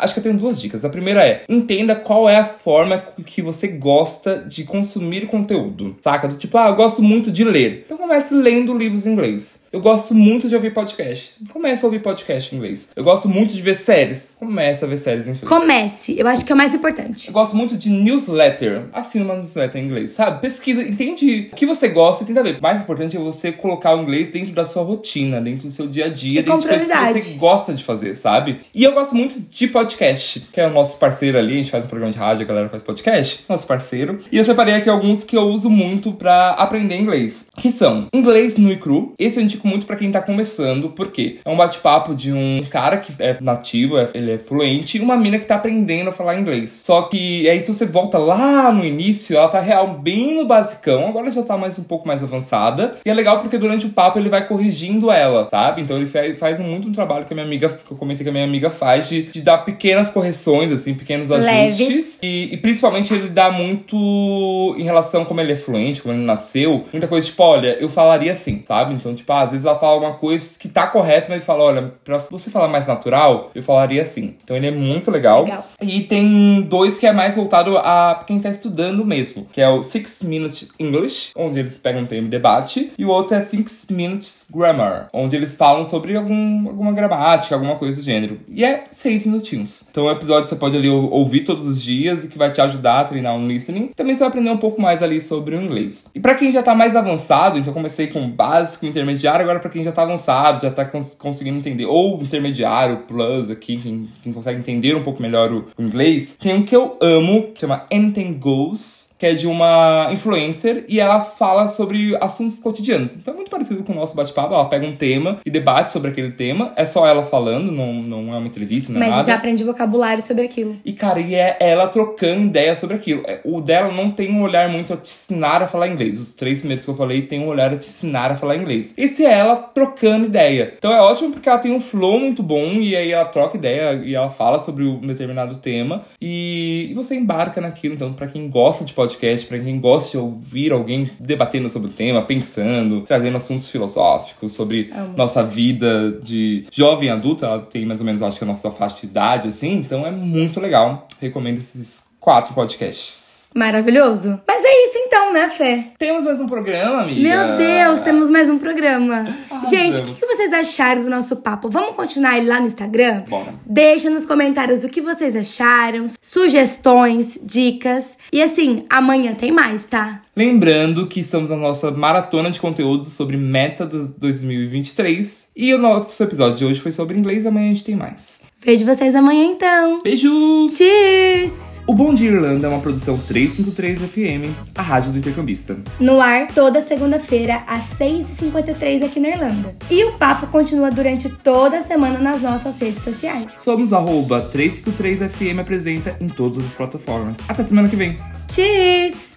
acho 0.00 0.14
que 0.14 0.20
eu 0.20 0.24
tenho 0.24 0.36
duas 0.36 0.60
dicas. 0.60 0.84
A 0.84 0.88
primeira 0.88 1.26
é: 1.26 1.44
entenda 1.48 1.96
qual 1.96 2.28
é 2.28 2.36
a 2.36 2.44
forma 2.44 2.98
que 3.24 3.42
você 3.42 3.68
gosta 3.68 4.44
de 4.46 4.64
consumir 4.64 5.26
conteúdo. 5.26 5.96
Saca? 6.00 6.28
Do 6.28 6.36
tipo, 6.36 6.56
ah, 6.58 6.68
eu 6.68 6.76
gosto 6.76 7.02
muito 7.02 7.30
de 7.30 7.44
ler. 7.44 7.84
Então 7.86 7.98
comece 7.98 8.34
lendo 8.34 8.76
livros 8.76 9.06
em 9.06 9.12
inglês. 9.12 9.62
Eu 9.70 9.82
gosto 9.82 10.14
muito 10.14 10.48
de 10.48 10.54
ouvir 10.54 10.72
podcast. 10.72 11.34
Comece 11.52 11.84
a 11.84 11.88
ouvir 11.88 12.00
podcast 12.00 12.54
em 12.54 12.56
inglês. 12.56 12.88
Eu 12.96 13.04
gosto 13.04 13.28
muito 13.28 13.52
de 13.52 13.60
ver 13.60 13.76
séries. 13.76 14.34
Comece 14.38 14.82
a 14.82 14.88
ver 14.88 14.96
séries 14.96 15.26
em 15.26 15.32
inglês. 15.32 15.46
Comece. 15.46 16.18
Eu 16.18 16.26
acho 16.26 16.42
que 16.42 16.50
é 16.50 16.54
o 16.54 16.58
mais 16.58 16.74
importante. 16.74 17.28
Eu 17.28 17.34
gosto 17.34 17.54
muito 17.54 17.76
de 17.76 17.90
newsletter. 17.90 18.84
Assina 18.94 19.26
uma 19.26 19.34
newsletter 19.34 19.78
em 19.78 19.84
inglês, 19.84 20.12
sabe? 20.12 20.40
Pesquisa, 20.40 20.82
entende 20.82 21.50
o 21.52 21.56
que 21.56 21.66
você 21.66 21.86
gosta 21.88 22.24
e 22.24 22.26
tenta 22.26 22.42
ver. 22.42 22.56
O 22.58 22.62
mais 22.62 22.80
importante 22.80 23.14
é 23.14 23.20
você 23.20 23.52
colocar 23.52 23.94
o 23.94 24.00
inglês 24.00 24.30
dentro 24.30 24.54
da 24.54 24.64
sua 24.64 24.82
rotina, 24.82 25.38
dentro 25.38 25.66
do 25.66 25.70
seu 25.70 25.86
dia 25.86 26.06
a 26.06 26.08
dia, 26.08 26.40
e 26.40 26.42
dentro 26.42 26.62
de 26.62 26.66
coisas 26.68 26.86
que 26.86 27.20
você 27.22 27.36
gosta 27.36 27.74
de 27.74 27.84
fazer, 27.84 28.14
sabe? 28.14 28.60
E 28.74 28.82
eu 28.82 28.94
gosto 28.94 29.14
muito 29.14 29.38
de 29.38 29.66
podcast, 29.66 30.48
que 30.50 30.62
é 30.62 30.66
o 30.66 30.72
nosso 30.72 30.96
parceiro 30.96 31.36
ali. 31.36 31.52
A 31.52 31.58
gente 31.58 31.70
faz 31.70 31.84
um 31.84 31.88
programa 31.88 32.10
de 32.10 32.18
rádio, 32.18 32.44
a 32.44 32.48
galera 32.48 32.70
faz 32.70 32.82
podcast. 32.82 33.44
Nosso 33.46 33.66
parceiro. 33.66 34.18
E 34.32 34.38
eu 34.38 34.44
separei 34.46 34.72
aqui 34.72 34.88
alguns 34.88 35.22
que 35.22 35.36
eu 35.36 35.42
uso 35.42 35.68
muito 35.68 36.12
para 36.12 36.52
aprender 36.52 36.96
inglês. 36.96 37.48
Que 37.54 37.70
são 37.70 38.08
Inglês 38.14 38.56
no 38.56 38.72
e 38.72 38.78
cru. 38.78 39.12
Esse 39.18 39.38
é 39.38 39.42
um 39.42 39.57
indico 39.58 39.66
muito 39.66 39.86
para 39.86 39.96
quem 39.96 40.10
tá 40.10 40.20
começando, 40.20 40.90
porque 40.90 41.38
é 41.44 41.50
um 41.50 41.56
bate-papo 41.56 42.14
de 42.14 42.32
um 42.32 42.62
cara 42.70 42.96
que 42.96 43.12
é 43.18 43.36
nativo, 43.40 43.98
é, 43.98 44.08
ele 44.14 44.32
é 44.32 44.38
fluente, 44.38 44.96
e 44.96 45.00
uma 45.00 45.16
mina 45.16 45.38
que 45.38 45.44
tá 45.44 45.56
aprendendo 45.56 46.10
a 46.10 46.12
falar 46.12 46.38
inglês. 46.38 46.82
Só 46.84 47.02
que 47.02 47.48
aí 47.48 47.60
se 47.60 47.72
você 47.72 47.84
volta 47.84 48.18
lá 48.18 48.72
no 48.72 48.84
início, 48.84 49.36
ela 49.36 49.48
tá 49.48 49.60
real 49.60 49.88
bem 49.88 50.36
no 50.36 50.46
basicão, 50.46 51.08
agora 51.08 51.30
já 51.30 51.42
tá 51.42 51.56
mais 51.56 51.78
um 51.78 51.84
pouco 51.84 52.06
mais 52.06 52.22
avançada. 52.22 52.96
E 53.04 53.10
é 53.10 53.14
legal 53.14 53.40
porque 53.40 53.58
durante 53.58 53.86
o 53.86 53.90
papo 53.90 54.18
ele 54.18 54.28
vai 54.28 54.46
corrigindo 54.46 55.10
ela, 55.10 55.48
sabe? 55.50 55.82
Então 55.82 55.96
ele 55.96 56.34
faz 56.34 56.60
muito 56.60 56.88
um 56.88 56.92
trabalho 56.92 57.24
que 57.24 57.32
a 57.32 57.36
minha 57.36 57.46
amiga, 57.46 57.68
que 57.68 57.90
eu 57.90 57.96
comentei 57.96 58.24
que 58.24 58.30
a 58.30 58.32
minha 58.32 58.44
amiga 58.44 58.70
faz, 58.70 59.08
de, 59.08 59.22
de 59.22 59.40
dar 59.40 59.58
pequenas 59.58 60.10
correções, 60.10 60.70
assim, 60.72 60.94
pequenos 60.94 61.30
ajustes. 61.30 62.18
E, 62.22 62.48
e, 62.52 62.56
principalmente 62.56 63.12
ele 63.12 63.28
dá 63.28 63.50
muito 63.50 64.74
em 64.78 64.82
relação 64.82 65.22
a 65.22 65.24
como 65.24 65.40
ele 65.40 65.52
é 65.52 65.56
fluente, 65.56 66.02
como 66.02 66.14
ele 66.14 66.24
nasceu, 66.24 66.84
muita 66.92 67.08
coisa 67.08 67.26
tipo, 67.26 67.42
olha, 67.42 67.76
eu 67.80 67.88
falaria 67.88 68.32
assim, 68.32 68.62
sabe? 68.66 68.94
Então, 68.94 69.14
tipo, 69.14 69.32
ah, 69.32 69.47
às 69.48 69.52
vezes 69.52 69.66
ela 69.66 69.78
fala 69.78 69.98
uma 69.98 70.14
coisa 70.14 70.58
que 70.58 70.68
tá 70.68 70.86
correta, 70.86 71.26
mas 71.28 71.38
ele 71.38 71.44
fala: 71.44 71.64
olha, 71.64 71.92
pra 72.04 72.18
você 72.18 72.50
falar 72.50 72.68
mais 72.68 72.86
natural, 72.86 73.50
eu 73.54 73.62
falaria 73.62 74.02
assim. 74.02 74.36
Então 74.42 74.56
ele 74.56 74.66
é 74.66 74.70
muito 74.70 75.10
legal. 75.10 75.44
legal. 75.44 75.66
E 75.82 76.02
tem 76.02 76.62
dois 76.62 76.98
que 76.98 77.06
é 77.06 77.12
mais 77.12 77.36
voltado 77.36 77.76
a 77.78 78.24
quem 78.26 78.38
tá 78.38 78.50
estudando 78.50 79.04
mesmo, 79.04 79.46
que 79.52 79.60
é 79.60 79.68
o 79.68 79.82
Six 79.82 80.22
Minutes 80.22 80.68
English, 80.78 81.32
onde 81.36 81.58
eles 81.58 81.76
pegam 81.76 82.02
um 82.02 82.06
tema 82.06 82.26
e 82.26 82.30
debate, 82.30 82.92
e 82.98 83.04
o 83.04 83.08
outro 83.08 83.34
é 83.34 83.40
Six 83.40 83.86
Minutes 83.90 84.46
Grammar, 84.54 85.08
onde 85.12 85.36
eles 85.36 85.56
falam 85.56 85.84
sobre 85.84 86.16
algum, 86.16 86.68
alguma 86.68 86.92
gramática, 86.92 87.54
alguma 87.54 87.76
coisa 87.76 87.96
do 87.96 88.02
gênero. 88.02 88.40
E 88.48 88.64
é 88.64 88.84
seis 88.90 89.24
minutinhos. 89.24 89.86
Então 89.90 90.04
o 90.04 90.10
episódio 90.10 90.48
você 90.48 90.56
pode 90.56 90.76
ali 90.76 90.88
ouvir 90.88 91.44
todos 91.44 91.66
os 91.66 91.82
dias 91.82 92.24
e 92.24 92.28
que 92.28 92.38
vai 92.38 92.52
te 92.52 92.60
ajudar 92.60 93.00
a 93.00 93.04
treinar 93.04 93.34
um 93.34 93.46
listening. 93.46 93.90
Também 93.96 94.14
você 94.14 94.20
vai 94.20 94.28
aprender 94.28 94.50
um 94.50 94.58
pouco 94.58 94.80
mais 94.80 95.02
ali 95.02 95.20
sobre 95.20 95.56
o 95.56 95.62
inglês. 95.62 96.10
E 96.14 96.20
para 96.20 96.34
quem 96.34 96.52
já 96.52 96.62
tá 96.62 96.74
mais 96.74 96.94
avançado, 96.94 97.58
então 97.58 97.72
comecei 97.72 98.08
com 98.08 98.28
básico, 98.28 98.86
intermediário, 98.86 99.37
agora 99.42 99.60
para 99.60 99.70
quem 99.70 99.84
já 99.84 99.92
tá 99.92 100.02
avançado, 100.02 100.62
já 100.62 100.70
tá 100.70 100.84
cons 100.84 101.14
conseguindo 101.14 101.58
entender, 101.58 101.86
ou 101.86 102.20
intermediário, 102.22 103.04
plus 103.06 103.50
aqui, 103.50 103.76
quem, 103.76 104.08
quem 104.22 104.32
consegue 104.32 104.58
entender 104.58 104.94
um 104.94 105.02
pouco 105.02 105.22
melhor 105.22 105.52
o, 105.52 105.66
o 105.76 105.82
inglês, 105.82 106.36
tem 106.38 106.54
um 106.54 106.62
que 106.62 106.74
eu 106.74 106.96
amo, 107.00 107.52
que 107.52 107.60
chama 107.60 107.86
Anything 107.92 108.34
Goes 108.34 109.07
que 109.18 109.26
é 109.26 109.34
de 109.34 109.46
uma 109.46 110.08
influencer 110.12 110.84
e 110.88 111.00
ela 111.00 111.20
fala 111.20 111.68
sobre 111.68 112.16
assuntos 112.20 112.58
cotidianos. 112.58 113.16
Então 113.16 113.34
é 113.34 113.36
muito 113.36 113.50
parecido 113.50 113.82
com 113.82 113.92
o 113.92 113.96
nosso 113.96 114.14
bate-papo. 114.14 114.54
Ela 114.54 114.66
pega 114.66 114.86
um 114.86 114.94
tema 114.94 115.38
e 115.44 115.50
debate 115.50 115.92
sobre 115.92 116.10
aquele 116.10 116.30
tema. 116.30 116.72
É 116.76 116.86
só 116.86 117.06
ela 117.06 117.24
falando, 117.24 117.72
não, 117.72 117.94
não 117.94 118.34
é 118.34 118.38
uma 118.38 118.46
entrevista, 118.46 118.92
não 118.92 119.00
é 119.00 119.06
Mas 119.06 119.16
nada. 119.16 119.26
já 119.26 119.34
aprendi 119.34 119.64
vocabulário 119.64 120.22
sobre 120.22 120.44
aquilo. 120.44 120.76
E, 120.84 120.92
cara, 120.92 121.20
e 121.20 121.34
é 121.34 121.56
ela 121.60 121.88
trocando 121.88 122.46
ideias 122.46 122.78
sobre 122.78 122.96
aquilo. 122.96 123.22
É, 123.26 123.40
o 123.44 123.60
dela 123.60 123.92
não 123.92 124.10
tem 124.10 124.30
um 124.30 124.42
olhar 124.42 124.68
muito 124.68 124.92
a 124.92 124.96
te 124.96 125.10
ensinar 125.10 125.62
a 125.62 125.66
falar 125.68 125.88
inglês. 125.88 126.20
Os 126.20 126.34
três 126.34 126.60
primeiros 126.60 126.84
que 126.84 126.90
eu 126.90 126.96
falei 126.96 127.22
tem 127.22 127.40
um 127.40 127.48
olhar 127.48 127.72
a 127.72 127.76
te 127.76 127.88
ensinar 127.88 128.30
a 128.30 128.36
falar 128.36 128.56
inglês. 128.56 128.94
Esse 128.96 129.26
é 129.26 129.32
ela 129.32 129.56
trocando 129.56 130.26
ideia. 130.26 130.74
Então 130.78 130.92
é 130.92 131.00
ótimo 131.00 131.32
porque 131.32 131.48
ela 131.48 131.58
tem 131.58 131.72
um 131.72 131.80
flow 131.80 132.20
muito 132.20 132.42
bom 132.42 132.74
e 132.74 132.94
aí 132.94 133.10
ela 133.10 133.24
troca 133.24 133.56
ideia 133.56 134.00
e 134.04 134.14
ela 134.14 134.30
fala 134.30 134.58
sobre 134.58 134.84
um 134.84 135.00
determinado 135.00 135.56
tema 135.56 136.04
e, 136.20 136.88
e 136.90 136.94
você 136.94 137.16
embarca 137.16 137.60
naquilo. 137.60 137.94
Então, 137.94 138.12
para 138.12 138.28
quem 138.28 138.48
gosta 138.48 138.84
de 138.84 138.92
podcast, 138.92 139.07
podcast 139.08 139.46
para 139.46 139.58
quem 139.58 139.80
gosta 139.80 140.12
de 140.12 140.18
ouvir 140.18 140.72
alguém 140.72 141.10
debatendo 141.18 141.68
sobre 141.68 141.88
o 141.88 141.92
tema, 141.92 142.22
pensando, 142.22 143.02
trazendo 143.02 143.36
assuntos 143.36 143.70
filosóficos 143.70 144.52
sobre 144.52 144.90
Amo. 144.94 145.14
nossa 145.16 145.42
vida 145.42 146.12
de 146.22 146.66
jovem 146.70 147.10
adulta. 147.10 147.46
Ela 147.46 147.60
tem 147.60 147.86
mais 147.86 148.00
ou 148.00 148.06
menos, 148.06 148.22
acho 148.22 148.36
que 148.36 148.44
a 148.44 148.46
nossa 148.46 148.70
faixa 148.70 148.96
de 149.00 149.06
idade, 149.06 149.48
assim. 149.48 149.72
Então 149.74 150.06
é 150.06 150.10
muito 150.10 150.60
legal. 150.60 151.08
Recomendo 151.20 151.58
esses 151.58 152.06
quatro 152.20 152.54
podcasts. 152.54 153.27
Maravilhoso. 153.54 154.40
Mas 154.46 154.62
é 154.64 154.86
isso 154.86 154.98
então, 154.98 155.32
né, 155.32 155.48
Fê? 155.48 155.84
Temos 155.98 156.24
mais 156.24 156.40
um 156.40 156.46
programa, 156.46 157.02
amiga. 157.02 157.20
Meu 157.20 157.56
Deus, 157.56 158.00
temos 158.00 158.30
mais 158.30 158.48
um 158.50 158.58
programa. 158.58 159.24
Ah, 159.50 159.64
Gente, 159.64 160.00
o 160.00 160.04
que, 160.04 160.14
que, 160.14 160.26
vocês 160.26 160.52
acharam 160.52 161.02
do 161.02 161.10
nosso 161.10 161.36
papo? 161.36 161.68
Vamos 161.70 161.94
continuar 161.94 162.38
ele 162.38 162.48
lá 162.48 162.60
no 162.60 162.66
Instagram? 162.66 163.22
Bora. 163.28 163.54
Deixa 163.64 164.10
nos 164.10 164.26
comentários 164.26 164.84
o 164.84 164.88
que 164.88 165.00
vocês 165.00 165.34
acharam, 165.34 166.06
sugestões, 166.20 167.38
dicas. 167.42 168.16
E 168.32 168.42
assim, 168.42 168.84
amanhã 168.88 169.34
tem 169.34 169.50
mais, 169.50 169.86
tá? 169.86 170.22
Lembrando 170.36 171.06
que 171.06 171.20
estamos 171.20 171.50
na 171.50 171.56
nossa 171.56 171.90
maratona 171.90 172.50
de 172.50 172.60
conteúdo 172.60 173.04
sobre 173.06 173.36
meta 173.36 173.84
dos 173.84 174.10
2023. 174.10 175.48
E 175.56 175.74
o 175.74 175.78
nosso 175.78 176.22
episódio 176.22 176.58
de 176.58 176.64
hoje 176.64 176.80
foi 176.80 176.92
sobre 176.92 177.18
inglês, 177.18 177.44
amanhã 177.44 177.66
a 177.66 177.68
gente 177.70 177.84
tem 177.84 177.96
mais. 177.96 178.40
Vejo 178.60 178.84
vocês 178.84 179.14
amanhã 179.14 179.44
então. 179.44 180.00
Beijo! 180.02 180.68
Cheers! 180.68 181.67
O 181.88 181.94
Bom 181.94 182.12
Dia 182.12 182.30
Irlanda 182.30 182.66
é 182.66 182.70
uma 182.70 182.80
produção 182.80 183.16
353 183.16 184.00
FM, 184.00 184.54
a 184.76 184.82
rádio 184.82 185.10
do 185.10 185.16
intercambista. 185.16 185.74
No 185.98 186.20
ar, 186.20 186.48
toda 186.48 186.82
segunda-feira, 186.82 187.62
às 187.66 187.82
6h53 187.98 189.04
aqui 189.04 189.18
na 189.18 189.28
Irlanda. 189.28 189.74
E 189.90 190.04
o 190.04 190.12
papo 190.18 190.48
continua 190.48 190.90
durante 190.90 191.30
toda 191.30 191.78
a 191.78 191.82
semana 191.82 192.18
nas 192.18 192.42
nossas 192.42 192.78
redes 192.78 193.02
sociais. 193.02 193.46
Somos 193.56 193.94
arroba 193.94 194.50
353FM 194.52 195.60
apresenta 195.60 196.14
em 196.20 196.28
todas 196.28 196.62
as 196.62 196.74
plataformas. 196.74 197.38
Até 197.48 197.64
semana 197.64 197.88
que 197.88 197.96
vem. 197.96 198.16
Cheers! 198.50 199.27